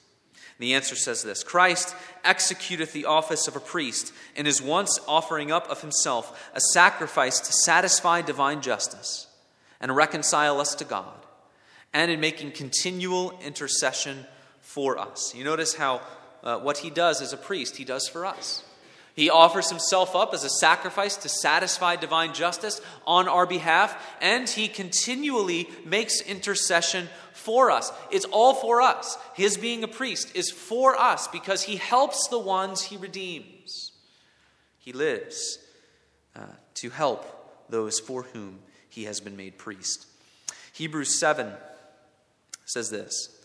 The 0.61 0.75
answer 0.75 0.95
says 0.95 1.23
this 1.23 1.43
Christ 1.43 1.95
executeth 2.23 2.91
the 2.91 3.05
office 3.05 3.47
of 3.47 3.55
a 3.55 3.59
priest 3.59 4.13
in 4.35 4.45
his 4.45 4.61
once 4.61 4.99
offering 5.07 5.51
up 5.51 5.67
of 5.69 5.81
himself 5.81 6.51
a 6.53 6.61
sacrifice 6.61 7.39
to 7.39 7.51
satisfy 7.51 8.21
divine 8.21 8.61
justice 8.61 9.25
and 9.79 9.95
reconcile 9.95 10.61
us 10.61 10.75
to 10.75 10.85
God, 10.85 11.17
and 11.93 12.11
in 12.11 12.19
making 12.19 12.51
continual 12.51 13.39
intercession 13.43 14.27
for 14.59 14.99
us. 14.99 15.33
You 15.33 15.43
notice 15.43 15.73
how 15.73 16.01
uh, 16.43 16.59
what 16.59 16.77
he 16.77 16.91
does 16.91 17.23
as 17.23 17.33
a 17.33 17.37
priest, 17.37 17.77
he 17.77 17.83
does 17.83 18.07
for 18.07 18.23
us. 18.23 18.63
He 19.15 19.31
offers 19.31 19.69
himself 19.69 20.15
up 20.15 20.31
as 20.31 20.43
a 20.43 20.49
sacrifice 20.49 21.17
to 21.17 21.29
satisfy 21.29 21.95
divine 21.95 22.35
justice 22.35 22.81
on 23.07 23.27
our 23.27 23.47
behalf, 23.47 23.99
and 24.21 24.47
he 24.47 24.67
continually 24.67 25.67
makes 25.85 26.21
intercession 26.21 27.09
for 27.41 27.71
us. 27.71 27.91
It's 28.11 28.25
all 28.25 28.53
for 28.53 28.81
us. 28.81 29.17
His 29.33 29.57
being 29.57 29.83
a 29.83 29.87
priest 29.87 30.35
is 30.35 30.51
for 30.51 30.95
us 30.95 31.27
because 31.27 31.63
he 31.63 31.75
helps 31.75 32.27
the 32.29 32.39
ones 32.39 32.83
he 32.83 32.97
redeems. 32.97 33.91
He 34.79 34.93
lives 34.93 35.59
uh, 36.35 36.45
to 36.75 36.89
help 36.89 37.25
those 37.69 37.99
for 37.99 38.23
whom 38.23 38.59
he 38.89 39.05
has 39.05 39.19
been 39.19 39.35
made 39.35 39.57
priest. 39.57 40.05
Hebrews 40.73 41.19
7 41.19 41.51
says 42.65 42.89
this 42.89 43.41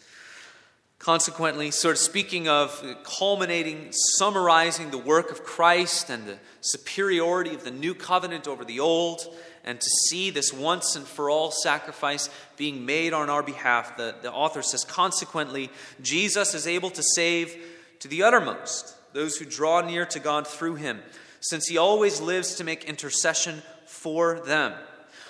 Consequently, 0.99 1.71
sort 1.71 1.97
of 1.97 1.99
speaking 1.99 2.49
of 2.49 2.83
culminating, 3.05 3.93
summarizing 4.19 4.91
the 4.91 4.99
work 4.99 5.31
of 5.31 5.45
Christ 5.45 6.09
and 6.09 6.27
the 6.27 6.39
superiority 6.63 7.55
of 7.55 7.65
the 7.65 7.71
new 7.71 7.95
covenant 7.95 8.49
over 8.49 8.65
the 8.65 8.81
old, 8.81 9.21
and 9.67 9.81
to 9.81 9.91
see 10.09 10.31
this 10.31 10.53
once 10.53 10.95
and 10.95 11.05
for 11.05 11.29
all 11.29 11.51
sacrifice 11.51 12.31
being 12.57 12.87
made 12.87 13.13
on 13.13 13.29
our 13.29 13.43
behalf, 13.43 13.97
the, 13.97 14.15
the 14.23 14.33
author 14.33 14.63
says, 14.63 14.85
consequently, 14.85 15.71
Jesus 16.01 16.55
is 16.55 16.69
able 16.69 16.91
to 16.91 17.03
save 17.03 17.57
to 17.99 18.09
the 18.09 18.23
uttermost 18.23 18.95
those 19.13 19.37
who 19.37 19.45
draw 19.45 19.81
near 19.81 20.07
to 20.07 20.21
God 20.21 20.47
through 20.47 20.77
him, 20.77 21.01
since 21.41 21.67
he 21.67 21.79
always 21.79 22.21
lives 22.21 22.55
to 22.57 22.65
make 22.65 22.85
intercession 22.85 23.63
for 23.87 24.41
them. 24.41 24.73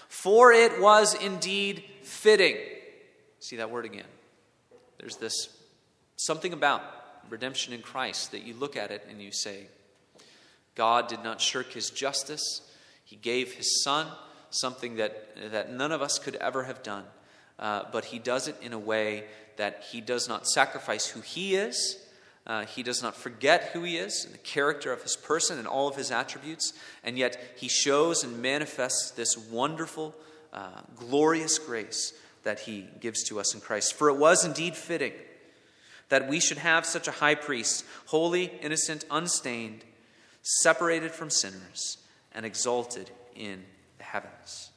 For 0.09 0.53
it 0.53 0.81
was 0.81 1.14
indeed 1.14 1.85
fitting. 2.03 2.57
See 3.40 3.57
that 3.57 3.70
word 3.70 3.85
again. 3.85 4.05
There's 4.99 5.16
this 5.16 5.49
something 6.16 6.53
about 6.53 6.83
redemption 7.31 7.72
in 7.72 7.81
Christ 7.81 8.33
that 8.33 8.42
you 8.42 8.55
look 8.55 8.77
at 8.77 8.90
it 8.90 9.07
and 9.09 9.20
you 9.20 9.33
say, 9.33 9.66
God 10.75 11.09
did 11.09 11.22
not 11.22 11.40
shirk 11.40 11.72
his 11.72 11.90
justice. 11.90 12.61
He 13.07 13.16
gave 13.16 13.55
his 13.55 13.83
son 13.83 14.09
something 14.51 14.97
that, 14.97 15.53
that 15.53 15.73
none 15.73 15.92
of 15.92 16.03
us 16.03 16.19
could 16.19 16.35
ever 16.37 16.64
have 16.64 16.83
done. 16.83 17.05
Uh, 17.59 17.85
but 17.92 18.07
he 18.07 18.19
does 18.19 18.49
it 18.49 18.57
in 18.61 18.73
a 18.73 18.79
way 18.79 19.25
that 19.57 19.85
he 19.90 20.01
does 20.01 20.29
not 20.29 20.47
sacrifice 20.47 21.07
who 21.07 21.21
he 21.21 21.55
is. 21.55 21.99
Uh, 22.47 22.64
he 22.66 22.83
does 22.83 23.03
not 23.03 23.16
forget 23.16 23.71
who 23.73 23.83
he 23.85 23.97
is 23.97 24.25
and 24.25 24.35
the 24.35 24.38
character 24.38 24.92
of 24.92 25.03
his 25.03 25.16
person 25.16 25.59
and 25.59 25.66
all 25.66 25.88
of 25.88 25.97
his 25.97 26.11
attributes, 26.11 26.73
and 27.03 27.16
yet 27.16 27.38
he 27.57 27.69
shows 27.69 28.23
and 28.23 28.42
manifests 28.42 29.12
this 29.12 29.37
wonderful, 29.37 30.14
uh, 30.53 30.83
glorious 30.97 31.59
grace 31.59 32.12
that 32.42 32.61
he 32.61 32.87
gives 33.01 33.25
to 33.25 33.40
us 33.40 33.55
in 33.55 33.61
Christ. 33.61 33.95
For 33.95 34.09
it 34.09 34.16
was 34.16 34.45
indeed 34.45 34.77
fitting 34.77 35.12
that 36.09 36.29
we 36.29 36.40
should 36.40 36.59
have 36.59 36.87
such 36.87 37.09
a 37.09 37.12
high 37.12 37.35
priest, 37.35 37.85
holy, 38.07 38.53
innocent, 38.62 39.05
unstained, 39.11 39.85
separated 40.42 41.11
from 41.11 41.31
sinners, 41.31 41.99
and 42.37 42.46
exalted 42.46 43.11
in 43.35 43.64
the 43.99 44.05
heavens. 44.05 44.70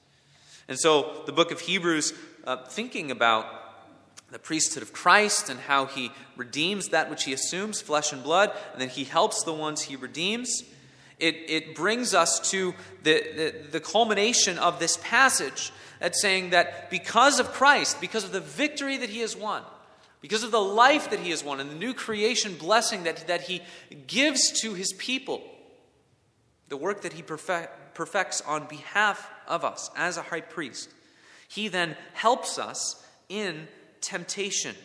And 0.68 0.80
so 0.80 1.22
the 1.28 1.32
book 1.32 1.52
of 1.52 1.60
Hebrews, 1.60 2.14
uh, 2.46 2.66
thinking 2.66 3.12
about 3.12 3.46
the 4.32 4.40
priesthood 4.40 4.84
of 4.84 4.94
Christ 4.94 5.50
and 5.50 5.60
how 5.60 5.86
he 5.86 6.12
redeems 6.38 6.90
that 6.90 7.10
which 7.10 7.26
he 7.26 7.34
assumes, 7.34 7.82
flesh 7.82 8.14
and 8.14 8.24
blood, 8.24 8.52
and 8.72 8.82
then 8.82 8.90
he 8.90 9.04
helps 9.04 9.44
the 9.44 9.54
ones 9.54 9.82
he 9.82 9.96
redeems. 9.96 10.64
It, 11.20 11.36
it 11.48 11.76
brings 11.76 12.14
us 12.14 12.40
to 12.52 12.74
the, 13.04 13.24
the, 13.36 13.56
the 13.72 13.80
culmination 13.80 14.58
of 14.58 14.80
this 14.80 14.98
passage 15.04 15.74
that's 16.00 16.22
saying 16.22 16.52
that 16.52 16.90
because 16.90 17.40
of 17.40 17.52
Christ, 17.52 18.00
because 18.00 18.24
of 18.24 18.32
the 18.32 18.40
victory 18.40 18.98
that 18.98 19.10
he 19.10 19.20
has 19.20 19.36
won, 19.36 19.64
because 20.22 20.44
of 20.44 20.52
the 20.52 20.62
life 20.62 21.10
that 21.10 21.20
he 21.20 21.32
has 21.32 21.44
won, 21.44 21.60
and 21.60 21.70
the 21.70 21.76
new 21.76 21.94
creation 21.94 22.56
blessing 22.56 23.04
that, 23.04 23.28
that 23.28 23.42
he 23.42 23.62
gives 24.08 24.62
to 24.62 24.76
his 24.76 24.94
people, 24.94 25.42
the 26.70 26.78
work 26.78 27.02
that 27.02 27.14
he 27.14 27.22
perfect, 27.22 27.96
perfects 27.96 28.42
on 28.42 28.66
behalf 28.68 29.30
of 29.48 29.66
us 29.66 29.90
as 29.96 30.18
a 30.18 30.22
high 30.22 30.42
priest, 30.42 30.90
he 31.48 31.68
then 31.68 31.96
helps 32.14 32.58
us 32.58 33.04
in 33.28 33.68
temptation. 34.02 34.76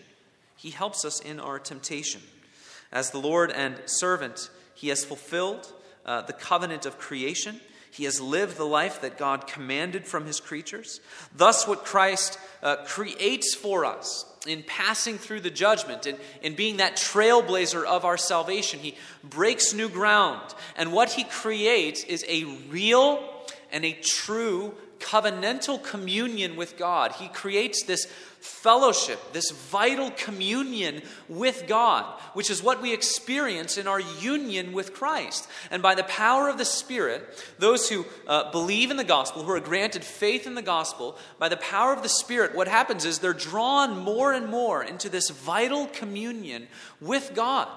He 0.57 0.71
helps 0.71 1.05
us 1.05 1.21
in 1.21 1.39
our 1.39 1.59
temptation. 1.59 2.23
As 2.91 3.11
the 3.11 3.19
Lord 3.19 3.51
and 3.51 3.77
servant, 3.87 4.51
he 4.75 4.89
has 4.89 5.05
fulfilled 5.05 5.73
uh, 6.07 6.23
the 6.23 6.33
covenant 6.33 6.87
of 6.87 6.99
creation. 6.99 7.61
He 7.95 8.05
has 8.05 8.21
lived 8.21 8.57
the 8.57 8.67
life 8.67 9.03
that 9.03 9.19
God 9.19 9.47
commanded 9.47 10.05
from 10.05 10.27
his 10.27 10.41
creatures. 10.41 10.99
Thus, 11.33 11.69
what 11.69 11.85
Christ 11.85 12.41
uh, 12.61 12.79
creates 12.85 13.55
for 13.55 13.85
us 13.85 14.27
in 14.49 14.65
passing 14.65 15.17
through 15.17 15.43
the 15.43 15.51
judgment 15.51 16.05
and 16.07 16.19
in 16.43 16.57
being 16.57 16.79
that 16.79 16.97
trailblazer 16.97 17.85
of 17.85 18.05
our 18.05 18.17
salvation, 18.17 18.81
he 18.81 18.97
breaks 19.23 19.73
new 19.73 19.89
ground. 19.89 20.43
And 20.77 20.93
what 20.93 21.11
he 21.11 21.23
creates 21.23 22.03
is 22.03 22.25
a 22.29 22.43
real 22.69 23.23
and 23.71 23.85
a 23.85 23.93
true 23.93 24.75
covenantal 24.99 25.81
communion 25.81 26.57
with 26.57 26.77
God. 26.77 27.13
He 27.13 27.29
creates 27.29 27.85
this 27.85 28.13
fellowship, 28.45 29.33
this 29.33 29.51
vital 29.51 30.11
communion 30.11 31.01
with 31.31 31.65
God, 31.67 32.05
which 32.35 32.51
is 32.51 32.63
what 32.63 32.83
we 32.83 32.93
experience 32.93 33.79
in 33.79 33.89
our 33.89 34.01
union 34.01 34.75
with 34.75 34.93
Christ. 34.93 35.49
And 35.71 35.83
by 35.83 35.95
the 35.95 36.05
power 36.05 36.51
of 36.51 36.59
the 36.59 36.65
Spirit, 36.67 37.43
those 37.59 37.89
who 37.89 38.05
uh, 38.27 38.51
believe 38.51 38.91
in 38.91 38.99
the 38.99 39.05
gospel, 39.05 39.45
who 39.45 39.53
are 39.53 39.61
granted 39.61 40.05
faith 40.05 40.47
in 40.47 40.55
the 40.55 40.63
gospel, 40.63 41.17
by 41.39 41.49
the 41.49 41.57
power 41.57 41.95
of 41.95 42.03
the 42.03 42.09
Spirit, 42.11 42.55
what 42.55 42.69
happens 42.69 43.07
is 43.07 43.19
they're 43.19 43.33
drawn 43.33 43.99
more 43.99 44.35
and 44.35 44.49
more 44.49 44.85
into 44.85 45.09
this 45.09 45.31
vital 45.31 45.87
communion 45.87 46.69
with 47.01 47.33
God 47.35 47.69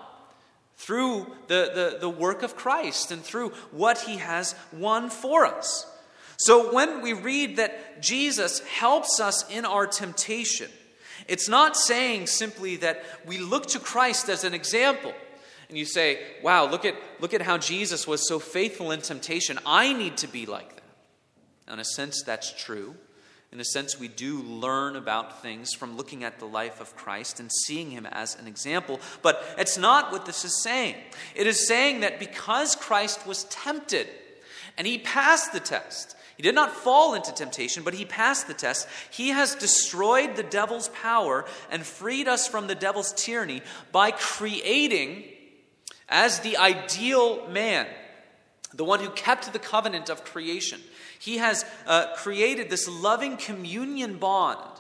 through 0.75 1.27
the, 1.47 1.71
the, 1.73 1.97
the 2.01 2.10
work 2.10 2.43
of 2.43 2.58
Christ 2.58 3.10
and 3.12 3.23
through 3.23 3.51
what 3.71 3.99
he 3.99 4.17
has 4.17 4.53
won 4.73 5.10
for 5.10 5.45
us. 5.45 5.89
So 6.38 6.71
when 6.73 7.02
we 7.02 7.13
read 7.13 7.58
that 7.58 8.02
Jesus 8.02 8.60
helps 8.62 9.19
us 9.19 9.43
in 9.50 9.65
our 9.65 9.88
temptation, 9.88 10.69
it's 11.28 11.50
not 11.50 11.76
saying 11.76 12.28
simply 12.28 12.78
that 12.78 13.04
we 13.26 13.39
look 13.39 13.65
to 13.67 13.80
Christ 13.80 14.30
as 14.30 14.43
an 14.43 14.54
example. 14.54 15.13
And 15.69 15.78
you 15.78 15.86
say, 15.86 16.19
wow, 16.43 16.69
look 16.69 16.86
at, 16.86 16.95
look 17.19 17.34
at 17.34 17.41
how 17.41 17.58
Jesus 17.58 18.08
was 18.08 18.28
so 18.28 18.39
faithful 18.39 18.91
in 18.91 19.02
temptation. 19.02 19.60
I 19.65 19.93
need 19.93 20.17
to 20.17 20.28
be 20.28 20.45
like 20.45 20.76
that. 20.76 21.73
In 21.73 21.80
a 21.80 21.86
sense, 21.86 22.23
that's 22.26 22.54
true. 22.54 22.95
In 23.52 23.60
a 23.60 23.65
sense, 23.65 24.00
we 24.00 24.08
do 24.08 24.41
learn 24.43 24.95
about 24.95 25.41
things 25.41 25.73
from 25.73 25.97
looking 25.97 26.23
at 26.23 26.39
the 26.39 26.45
life 26.45 26.80
of 26.80 26.95
Christ 26.95 27.39
and 27.39 27.50
seeing 27.52 27.91
him 27.91 28.06
as 28.06 28.36
an 28.36 28.47
example. 28.47 29.00
But 29.21 29.43
it's 29.58 29.78
not 29.78 30.12
what 30.12 30.26
this 30.26 30.45
is 30.45 30.62
saying. 30.62 30.95
It 31.36 31.47
is 31.47 31.67
saying 31.67 32.02
that 32.02 32.19
because 32.19 32.76
Christ 32.76 33.26
was 33.26 33.45
tempted 33.45 34.08
and 34.78 34.86
he 34.86 35.00
passed 35.00 35.54
the 35.54 35.60
test, 35.60 36.16
he 36.38 36.43
did 36.43 36.54
not 36.54 36.71
fall 36.71 37.15
into 37.15 37.34
temptation, 37.34 37.84
but 37.84 37.95
he 37.95 38.06
passed 38.06 38.47
the 38.47 38.54
test. 38.54 38.88
He 39.10 39.30
has 39.30 39.56
destroyed 39.56 40.36
the 40.36 40.43
devil's 40.43 40.89
power 40.89 41.45
and 41.71 41.84
freed 41.84 42.28
us 42.28 42.47
from 42.47 42.67
the 42.67 42.76
devil's 42.76 43.12
tyranny 43.13 43.63
by 43.91 44.12
creating, 44.12 45.23
as 46.08 46.39
the 46.41 46.58
ideal 46.58 47.50
man, 47.50 47.88
the 48.71 48.86
one 48.86 49.00
who 49.00 49.10
kept 49.10 49.52
the 49.52 49.58
covenant 49.58 50.10
of 50.10 50.23
creation. 50.23 50.80
He 51.17 51.38
has 51.39 51.65
uh, 51.88 52.13
created 52.15 52.69
this 52.69 52.88
loving 52.88 53.38
communion 53.38 54.19
bond 54.19 54.80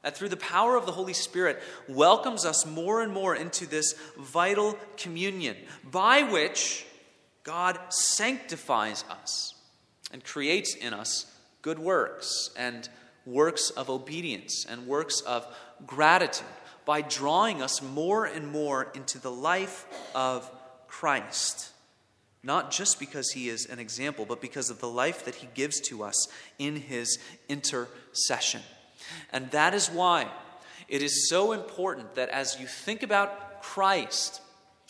that 0.00 0.16
through 0.16 0.30
the 0.30 0.38
power 0.38 0.74
of 0.74 0.86
the 0.86 0.92
Holy 0.92 1.12
Spirit 1.12 1.62
welcomes 1.86 2.46
us 2.46 2.64
more 2.64 3.02
and 3.02 3.12
more 3.12 3.36
into 3.36 3.66
this 3.66 3.94
vital 4.18 4.78
communion 4.96 5.56
by 5.90 6.22
which 6.22 6.86
God 7.42 7.78
sanctifies 7.90 9.04
us 9.10 9.53
and 10.14 10.24
creates 10.24 10.76
in 10.76 10.94
us 10.94 11.26
good 11.60 11.80
works 11.80 12.50
and 12.56 12.88
works 13.26 13.70
of 13.70 13.90
obedience 13.90 14.64
and 14.64 14.86
works 14.86 15.20
of 15.22 15.44
gratitude 15.84 16.46
by 16.84 17.00
drawing 17.00 17.60
us 17.60 17.82
more 17.82 18.24
and 18.24 18.46
more 18.46 18.92
into 18.94 19.18
the 19.18 19.30
life 19.30 19.86
of 20.14 20.48
Christ. 20.86 21.70
Not 22.44 22.70
just 22.70 23.00
because 23.00 23.32
he 23.32 23.48
is 23.48 23.66
an 23.66 23.80
example, 23.80 24.24
but 24.24 24.40
because 24.40 24.70
of 24.70 24.78
the 24.78 24.88
life 24.88 25.24
that 25.24 25.34
he 25.34 25.48
gives 25.52 25.80
to 25.88 26.04
us 26.04 26.28
in 26.60 26.76
his 26.76 27.18
intercession. 27.48 28.62
And 29.32 29.50
that 29.50 29.74
is 29.74 29.90
why 29.90 30.28
it 30.88 31.02
is 31.02 31.28
so 31.28 31.50
important 31.50 32.14
that 32.14 32.28
as 32.28 32.60
you 32.60 32.68
think 32.68 33.02
about 33.02 33.62
Christ 33.62 34.40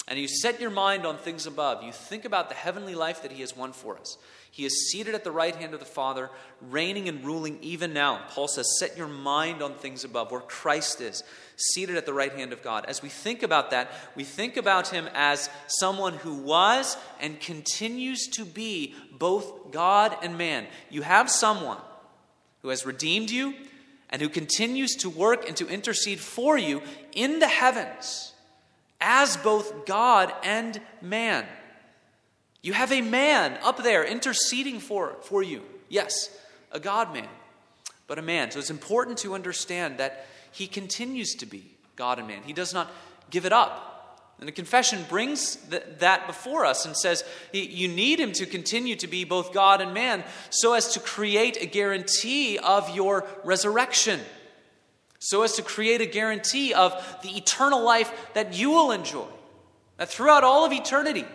and 0.07 0.19
you 0.19 0.29
set 0.29 0.61
your 0.61 0.71
mind 0.71 1.07
on 1.07 1.17
things 1.17 1.47
above, 1.47 1.83
you 1.83 1.93
think 1.93 2.27
about 2.27 2.51
the 2.51 2.55
heavenly 2.55 2.95
life 2.95 3.23
that 3.23 3.33
he 3.33 3.41
has 3.41 3.57
won 3.57 3.73
for 3.73 3.97
us. 3.97 4.19
He 4.55 4.65
is 4.65 4.89
seated 4.89 5.17
at 5.17 5.25
the 5.25 5.33
right 5.33 5.57
hand 5.57 5.75
of 5.75 5.81
the 5.81 5.85
Father, 5.85 6.31
reigning 6.61 7.09
and 7.09 7.25
ruling 7.25 7.59
even 7.61 7.93
now. 7.93 8.23
Paul 8.29 8.47
says, 8.47 8.79
Set 8.79 8.97
your 8.97 9.09
mind 9.09 9.63
on 9.63 9.75
things 9.75 10.05
above, 10.05 10.31
where 10.31 10.41
Christ 10.41 11.01
is, 11.01 11.25
seated 11.57 11.97
at 11.97 12.07
the 12.07 12.13
right 12.13 12.33
hand 12.33 12.53
of 12.53 12.63
God. 12.63 12.85
As 12.87 13.03
we 13.03 13.09
think 13.09 13.43
about 13.43 13.73
that, 13.73 13.91
we 14.15 14.23
think 14.23 14.57
about 14.57 14.87
him 14.87 15.09
as 15.13 15.51
someone 15.67 16.13
who 16.15 16.35
was 16.35 16.97
and 17.19 17.41
continues 17.41 18.29
to 18.29 18.45
be 18.45 18.95
both 19.19 19.73
God 19.73 20.17
and 20.23 20.39
man. 20.39 20.69
You 20.89 21.03
have 21.03 21.29
someone 21.29 21.79
who 22.63 22.69
has 22.69 22.87
redeemed 22.87 23.31
you 23.31 23.55
and 24.09 24.23
who 24.23 24.29
continues 24.29 24.95
to 24.99 25.11
work 25.11 25.49
and 25.49 25.57
to 25.57 25.67
intercede 25.67 26.21
for 26.21 26.57
you 26.57 26.81
in 27.11 27.41
the 27.41 27.49
heavens 27.49 28.35
as 29.01 29.37
both 29.37 29.85
God 29.85 30.33
and 30.45 30.81
man. 31.03 31.45
You 32.65 32.73
have 32.73 32.93
a 32.93 33.03
man 33.03 33.59
up 33.63 33.83
there 33.83 34.03
interceding 34.05 34.81
for, 34.81 35.17
for 35.21 35.43
you. 35.43 35.61
Yes, 35.91 36.31
a 36.73 36.81
God 36.81 37.13
man, 37.13 37.29
but 38.07 38.19
a 38.19 38.23
man. 38.23 38.51
So 38.51 38.59
it's 38.59 38.71
important 38.71 39.19
to 39.19 39.35
understand 39.35 39.99
that 39.99 40.27
he 40.51 40.67
continues 40.67 41.35
to 41.35 41.47
be 41.47 41.71
God 41.95 42.19
and 42.19 42.27
man. 42.27 42.41
He 42.43 42.55
does 42.55 42.73
not 42.73 42.91
give 43.29 43.45
it 43.45 43.53
up. 43.53 44.33
And 44.39 44.49
the 44.49 44.53
confession 44.53 45.05
brings 45.11 45.57
th- 45.57 45.83
that 45.99 46.27
before 46.27 46.65
us 46.65 46.87
and 46.87 46.97
says 46.97 47.23
you 47.53 47.87
need 47.87 48.19
him 48.19 48.33
to 48.33 48.47
continue 48.47 48.97
to 48.97 49.09
be 49.09 49.25
both 49.25 49.53
God 49.53 49.83
and 49.83 49.93
man 49.93 50.25
so 50.49 50.73
as 50.73 50.95
to 50.95 51.01
create 51.01 51.59
a 51.61 51.67
guarantee 51.67 52.57
of 52.57 52.97
your 52.97 53.29
resurrection, 53.45 54.21
so 55.19 55.43
as 55.43 55.53
to 55.57 55.63
create 55.63 56.01
a 56.01 56.07
guarantee 56.07 56.73
of 56.73 56.95
the 57.23 57.37
eternal 57.37 57.85
life 57.85 58.11
that 58.33 58.59
you 58.59 58.71
will 58.71 58.91
enjoy. 58.91 59.29
That 59.99 60.09
throughout 60.09 60.45
all 60.45 60.65
of 60.65 60.73
eternity, 60.73 61.27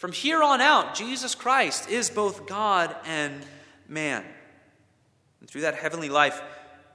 from 0.00 0.12
here 0.12 0.42
on 0.42 0.62
out, 0.62 0.94
Jesus 0.94 1.34
Christ 1.34 1.90
is 1.90 2.08
both 2.08 2.46
God 2.46 2.96
and 3.04 3.34
man. 3.86 4.24
And 5.40 5.50
through 5.50 5.60
that 5.60 5.74
heavenly 5.74 6.08
life 6.08 6.40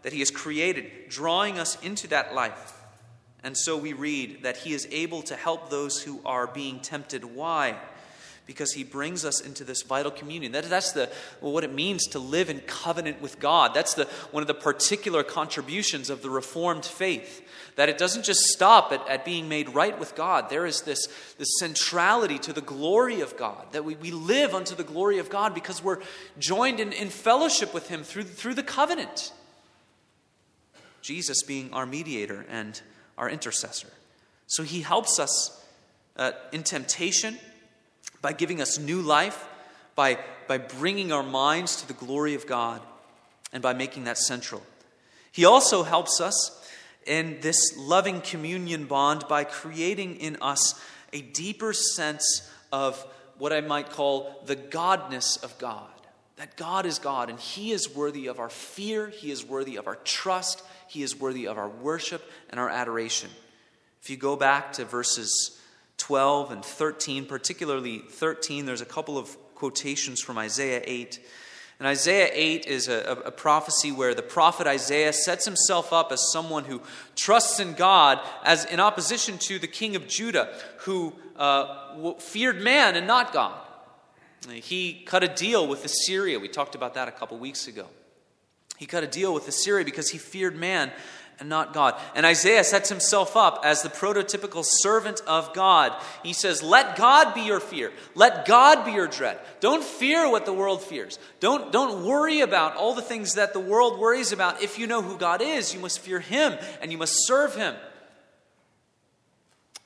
that 0.01 0.12
he 0.12 0.18
has 0.22 0.32
created, 0.32 0.89
drawing 1.08 1.60
us 1.60 1.80
into 1.84 2.08
that 2.08 2.34
life. 2.34 2.74
And 3.43 3.56
so 3.56 3.78
we 3.78 3.93
read 3.93 4.41
that 4.41 4.58
he 4.58 4.74
is 4.74 4.88
able 4.89 5.22
to 5.22 5.36
help 5.36 5.70
those 5.70 6.01
who 6.01 6.20
are 6.26 6.47
being 6.47 6.80
tempted. 6.80 7.24
Why? 7.24 7.76
Because 8.46 8.74
he 8.74 8.84
brings 8.84 9.26
us 9.26 9.41
into 9.41 9.64
this 9.64 9.82
vital 9.82 10.12
communion. 10.12 10.52
That, 10.52 10.66
that's 10.66 10.91
the, 10.91 11.10
what 11.39 11.64
it 11.64 11.74
means 11.74 12.08
to 12.08 12.20
live 12.20 12.50
in 12.50 12.60
covenant 12.62 13.22
with 13.22 13.39
God. 13.39 13.74
That's 13.74 13.96
the, 13.96 14.06
one 14.32 14.43
of 14.43 14.48
the 14.48 14.54
particular 14.54 15.24
contributions 15.24 16.10
of 16.10 16.22
the 16.22 16.30
Reformed 16.30 16.86
faith. 16.86 17.41
That 17.76 17.89
it 17.89 17.98
doesn't 17.98 18.24
just 18.24 18.41
stop 18.41 18.91
at, 18.91 19.08
at 19.10 19.26
being 19.26 19.50
made 19.50 19.70
right 19.70 20.00
with 20.00 20.16
God. 20.16 20.50
There 20.50 20.66
is 20.66 20.82
this, 20.82 21.08
this 21.38 21.50
centrality 21.60 22.38
to 22.39 22.54
the 22.54 22.62
glory 22.62 23.22
of 23.22 23.36
God, 23.36 23.66
that 23.72 23.84
we, 23.84 23.96
we 23.96 24.12
live 24.12 24.54
unto 24.54 24.76
the 24.76 24.84
glory 24.84 25.18
of 25.18 25.30
God 25.30 25.54
because 25.54 25.84
we're 25.84 26.00
joined 26.38 26.80
in, 26.80 26.93
in 26.93 27.10
fellowship 27.10 27.74
with 27.74 27.89
him 27.89 28.04
through, 28.04 28.24
through 28.24 28.54
the 28.54 28.64
covenant. 28.64 29.34
Jesus 31.02 31.43
being 31.43 31.74
our 31.74 31.86
mediator 31.86 32.46
and 32.50 32.80
our 33.18 33.30
intercessor. 33.30 33.89
So 34.48 34.64
he 34.64 34.82
helps 34.82 35.20
us 35.20 35.64
uh, 36.18 36.32
in 36.52 36.64
temptation 36.64 37.38
by 38.26 38.34
giving 38.34 38.59
us 38.59 38.80
new 38.80 39.03
life, 39.03 39.47
by, 39.93 40.17
by 40.47 40.57
bringing 40.57 41.11
our 41.11 41.21
minds 41.21 41.76
to 41.76 41.88
the 41.88 41.93
glory 41.93 42.34
of 42.34 42.47
God, 42.47 42.82
and 43.53 43.61
by 43.61 43.71
making 43.71 44.05
that 44.05 44.17
central. 44.17 44.63
He 45.32 45.45
also 45.45 45.84
helps 45.84 46.19
us 46.19 46.67
in 47.05 47.38
this 47.41 47.78
loving 47.78 48.21
communion 48.21 48.86
bond 48.86 49.26
by 49.30 49.43
creating 49.43 50.15
in 50.15 50.38
us 50.41 50.73
a 51.13 51.21
deeper 51.21 51.71
sense 51.71 52.49
of 52.71 52.97
what 53.38 53.53
I 53.53 53.61
might 53.61 53.91
call 53.91 54.41
the 54.47 54.55
godness 54.55 55.43
of 55.43 55.55
God. 55.59 55.88
That 56.38 56.57
God 56.57 56.88
is 56.88 56.97
God 56.97 57.30
and 57.30 57.39
He 57.39 57.73
is 57.73 57.93
worthy 57.93 58.26
of 58.26 58.39
our 58.39 58.49
fear, 58.49 59.09
He 59.09 59.30
is 59.30 59.45
worthy 59.45 59.76
of 59.76 59.86
our 59.86 59.97
trust, 59.97 60.63
He 60.88 61.03
is 61.03 61.15
worthy 61.15 61.45
of 61.45 61.59
our 61.59 61.69
worship 61.69 62.28
and 62.49 62.59
our 62.59 62.69
adoration. 62.71 63.30
If 64.01 64.09
you 64.09 64.17
go 64.17 64.36
back 64.36 64.73
to 64.73 64.84
verses 64.84 65.61
12 66.06 66.51
and 66.51 66.64
13, 66.64 67.26
particularly 67.26 67.97
13, 67.97 68.68
there's 68.68 68.82
a 68.82 68.86
couple 68.86 69.18
of 69.18 69.36
quotations 69.56 70.22
from 70.22 70.38
Isaiah 70.38 70.84
8. 70.86 71.20
And 71.80 71.88
Isaiah 71.88 72.30
8 72.32 72.68
is 72.68 72.88
a, 72.88 73.24
a, 73.26 73.32
prophecy 73.32 73.91
where 73.91 74.14
the 74.14 74.22
prophet 74.22 74.68
Isaiah 74.68 75.12
sets 75.12 75.45
himself 75.45 75.91
up 75.91 76.12
as 76.12 76.32
someone 76.32 76.66
who 76.66 76.84
trusts 77.16 77.60
in 77.60 77.74
God, 77.74 78.20
as 78.43 78.66
in 78.66 78.80
opposition 78.80 79.39
to 79.47 79.58
the 79.58 79.66
king 79.66 79.95
of 79.95 80.08
Judah, 80.08 80.53
who 80.82 81.12
uh, 81.38 82.14
feared 82.20 82.62
man 82.62 82.95
and 82.95 83.08
not 83.08 83.34
God. 83.34 83.60
He 84.47 85.01
cut 85.08 85.24
a 85.24 85.28
deal 85.28 85.68
with 85.68 85.84
Assyria. 85.86 86.39
We 86.39 86.49
talked 86.49 86.76
about 86.76 86.93
that 86.93 87.08
a 87.08 87.12
couple 87.12 87.39
weeks 87.39 87.68
ago. 87.68 87.88
He 88.78 88.86
cut 88.86 89.03
a 89.03 89.08
deal 89.08 89.34
with 89.34 89.47
Assyria 89.47 89.84
because 89.84 90.12
he 90.12 90.20
feared 90.20 90.56
man 90.56 90.91
and 91.39 91.49
not 91.49 91.73
God. 91.73 91.99
And 92.15 92.25
Isaiah 92.25 92.63
sets 92.63 92.89
himself 92.89 93.36
up 93.36 93.61
as 93.63 93.81
the 93.81 93.89
prototypical 93.89 94.63
servant 94.65 95.21
of 95.27 95.53
God. 95.53 95.93
He 96.23 96.33
says, 96.33 96.63
Let 96.63 96.95
God 96.95 97.33
be 97.33 97.41
your 97.41 97.59
fear. 97.59 97.91
Let 98.13 98.45
God 98.45 98.86
be 98.86 98.91
your 98.91 99.07
dread. 99.07 99.39
Don't 99.59 99.83
fear 99.83 100.29
what 100.29 100.45
the 100.45 100.53
world 100.53 100.81
fears. 100.81 101.19
Don't, 101.39 101.71
don't 101.71 102.05
worry 102.05 102.41
about 102.41 102.75
all 102.75 102.93
the 102.93 103.01
things 103.01 103.36
that 103.36 103.53
the 103.53 103.59
world 103.59 103.99
worries 103.99 104.31
about. 104.31 104.61
If 104.61 104.79
you 104.79 104.88
know 104.88 105.01
who 105.01 105.17
God 105.17 105.41
is, 105.41 105.73
you 105.73 105.79
must 105.79 105.99
fear 105.99 106.19
Him 106.19 106.57
and 106.81 106.91
you 106.91 106.97
must 106.97 107.27
serve 107.27 107.55
Him. 107.55 107.75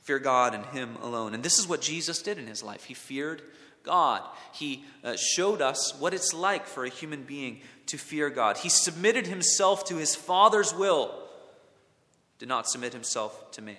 Fear 0.03 0.19
God 0.19 0.53
and 0.53 0.65
Him 0.67 0.97
alone. 1.01 1.33
And 1.33 1.43
this 1.43 1.59
is 1.59 1.67
what 1.67 1.81
Jesus 1.81 2.21
did 2.21 2.37
in 2.37 2.47
His 2.47 2.63
life. 2.63 2.85
He 2.85 2.93
feared 2.93 3.41
God. 3.83 4.23
He 4.53 4.83
uh, 5.03 5.15
showed 5.15 5.61
us 5.61 5.95
what 5.99 6.13
it's 6.13 6.33
like 6.33 6.67
for 6.67 6.85
a 6.85 6.89
human 6.89 7.23
being 7.23 7.61
to 7.87 7.97
fear 7.97 8.29
God. 8.29 8.57
He 8.57 8.69
submitted 8.69 9.25
himself 9.25 9.85
to 9.85 9.95
his 9.95 10.15
Father's 10.15 10.73
will 10.73 11.28
did 12.39 12.47
not 12.47 12.67
submit 12.69 12.93
himself 12.93 13.51
to 13.51 13.61
man. 13.61 13.75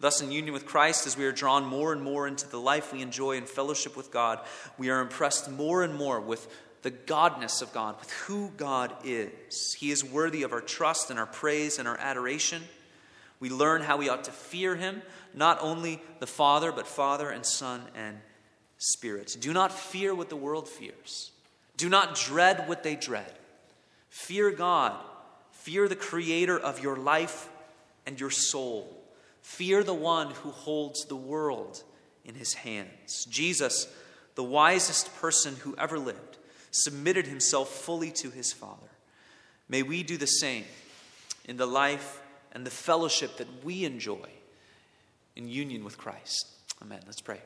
Thus, 0.00 0.20
in 0.20 0.32
union 0.32 0.52
with 0.52 0.66
Christ, 0.66 1.06
as 1.06 1.16
we 1.16 1.24
are 1.24 1.32
drawn 1.32 1.64
more 1.64 1.92
and 1.92 2.02
more 2.02 2.26
into 2.26 2.48
the 2.48 2.60
life 2.60 2.92
we 2.92 3.00
enjoy 3.00 3.36
in 3.36 3.44
fellowship 3.44 3.96
with 3.96 4.10
God, 4.10 4.40
we 4.76 4.90
are 4.90 5.00
impressed 5.00 5.50
more 5.50 5.82
and 5.82 5.94
more 5.94 6.20
with 6.20 6.48
the 6.82 6.90
godness 6.90 7.62
of 7.62 7.72
God, 7.72 7.98
with 8.00 8.10
who 8.10 8.50
God 8.56 8.92
is. 9.04 9.74
He 9.78 9.90
is 9.90 10.04
worthy 10.04 10.42
of 10.42 10.52
our 10.52 10.60
trust 10.60 11.10
and 11.10 11.18
our 11.18 11.26
praise 11.26 11.78
and 11.78 11.86
our 11.86 11.96
adoration. 11.98 12.62
We 13.40 13.50
learn 13.50 13.82
how 13.82 13.96
we 13.96 14.08
ought 14.08 14.24
to 14.24 14.32
fear 14.32 14.74
Him, 14.76 15.02
not 15.32 15.58
only 15.62 16.02
the 16.18 16.26
Father, 16.26 16.72
but 16.72 16.86
Father 16.86 17.30
and 17.30 17.46
Son 17.46 17.82
and 17.94 18.18
Spirit. 18.78 19.36
Do 19.40 19.52
not 19.52 19.72
fear 19.72 20.14
what 20.14 20.28
the 20.28 20.36
world 20.36 20.68
fears, 20.68 21.30
do 21.76 21.88
not 21.88 22.16
dread 22.16 22.68
what 22.68 22.82
they 22.82 22.96
dread. 22.96 23.32
Fear 24.10 24.52
God, 24.52 24.94
fear 25.52 25.88
the 25.88 25.96
Creator 25.96 26.58
of 26.58 26.80
your 26.80 26.96
life 26.96 27.48
and 28.06 28.18
your 28.18 28.30
soul. 28.30 29.02
Fear 29.42 29.84
the 29.84 29.94
one 29.94 30.30
who 30.30 30.50
holds 30.50 31.04
the 31.04 31.16
world 31.16 31.82
in 32.24 32.34
his 32.34 32.54
hands. 32.54 33.26
Jesus, 33.26 33.86
the 34.34 34.42
wisest 34.42 35.14
person 35.16 35.56
who 35.56 35.74
ever 35.76 35.98
lived, 35.98 36.38
submitted 36.70 37.26
himself 37.26 37.68
fully 37.68 38.10
to 38.10 38.30
his 38.30 38.52
Father. 38.52 38.88
May 39.68 39.82
we 39.82 40.02
do 40.02 40.16
the 40.16 40.26
same 40.26 40.64
in 41.46 41.56
the 41.56 41.66
life 41.66 42.20
and 42.52 42.66
the 42.66 42.70
fellowship 42.70 43.36
that 43.36 43.64
we 43.64 43.84
enjoy 43.84 44.28
in 45.36 45.48
union 45.48 45.84
with 45.84 45.98
Christ. 45.98 46.48
Amen. 46.82 47.00
Let's 47.06 47.20
pray. 47.20 47.40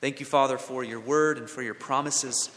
Thank 0.00 0.20
you, 0.20 0.26
Father, 0.26 0.56
for 0.56 0.82
your 0.82 1.00
word 1.00 1.38
and 1.38 1.48
for 1.48 1.62
your 1.62 1.74
promises. 1.74 2.50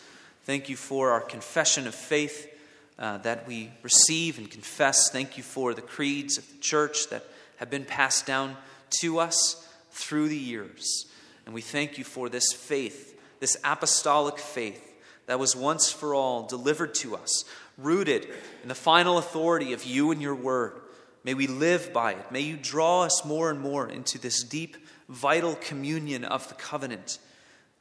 Thank 0.43 0.70
you 0.70 0.76
for 0.76 1.11
our 1.11 1.22
confession 1.22 1.88
of 1.88 1.95
faith 1.95 2.52
uh, 2.99 3.17
that 3.19 3.47
we 3.47 3.71
receive 3.81 4.37
and 4.37 4.49
confess. 4.49 5.09
Thank 5.09 5.37
you 5.37 5.43
for 5.43 5.73
the 5.73 5.81
creeds 5.81 6.37
of 6.37 6.49
the 6.49 6.59
church 6.59 7.09
that 7.09 7.25
have 7.57 7.69
been 7.69 7.85
passed 7.85 8.25
down 8.25 8.55
to 9.01 9.19
us 9.19 9.67
through 9.91 10.27
the 10.29 10.37
years. 10.37 11.05
And 11.45 11.53
we 11.53 11.61
thank 11.61 11.97
you 11.97 12.03
for 12.03 12.29
this 12.29 12.53
faith, 12.53 13.19
this 13.39 13.57
apostolic 13.63 14.37
faith 14.37 14.93
that 15.25 15.39
was 15.39 15.55
once 15.55 15.91
for 15.91 16.13
all 16.13 16.43
delivered 16.43 16.93
to 16.95 17.15
us, 17.15 17.45
rooted 17.77 18.27
in 18.61 18.69
the 18.69 18.75
final 18.75 19.17
authority 19.17 19.73
of 19.73 19.83
you 19.83 20.11
and 20.11 20.21
your 20.21 20.35
word. 20.35 20.79
May 21.23 21.33
we 21.33 21.47
live 21.47 21.93
by 21.93 22.13
it. 22.13 22.31
May 22.31 22.41
you 22.41 22.57
draw 22.57 23.03
us 23.03 23.23
more 23.23 23.49
and 23.49 23.59
more 23.59 23.87
into 23.87 24.19
this 24.19 24.43
deep, 24.43 24.75
vital 25.07 25.55
communion 25.55 26.25
of 26.25 26.47
the 26.49 26.55
covenant, 26.55 27.19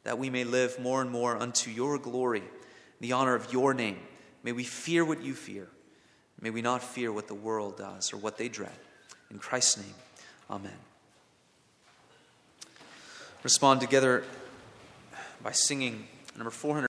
that 0.05 0.19
we 0.19 0.31
may 0.31 0.45
live 0.45 0.79
more 0.79 1.03
and 1.03 1.11
more 1.11 1.37
unto 1.37 1.71
your 1.71 1.99
glory, 1.99 2.45
the 3.01 3.13
honor 3.13 3.35
of 3.35 3.53
your 3.53 3.75
name. 3.75 3.99
May 4.43 4.53
we 4.53 4.65
fear 4.65 5.05
what 5.05 5.23
you 5.23 5.35
fear. 5.35 5.69
May 6.41 6.51
we 6.51 6.63
not 6.63 6.83
fear 6.83 7.13
what 7.13 7.29
the 7.29 7.35
world 7.35 7.79
does 7.79 8.13
or 8.13 8.17
what 8.17 8.37
they 8.37 8.49
dread. 8.49 8.73
In 9.31 9.39
Christ's 9.39 9.79
name, 9.79 9.95
amen. 10.51 10.73
Respond 13.43 13.81
together 13.81 14.25
by 15.43 15.53
singing 15.53 16.07
number 16.37 16.51
400. 16.51 16.81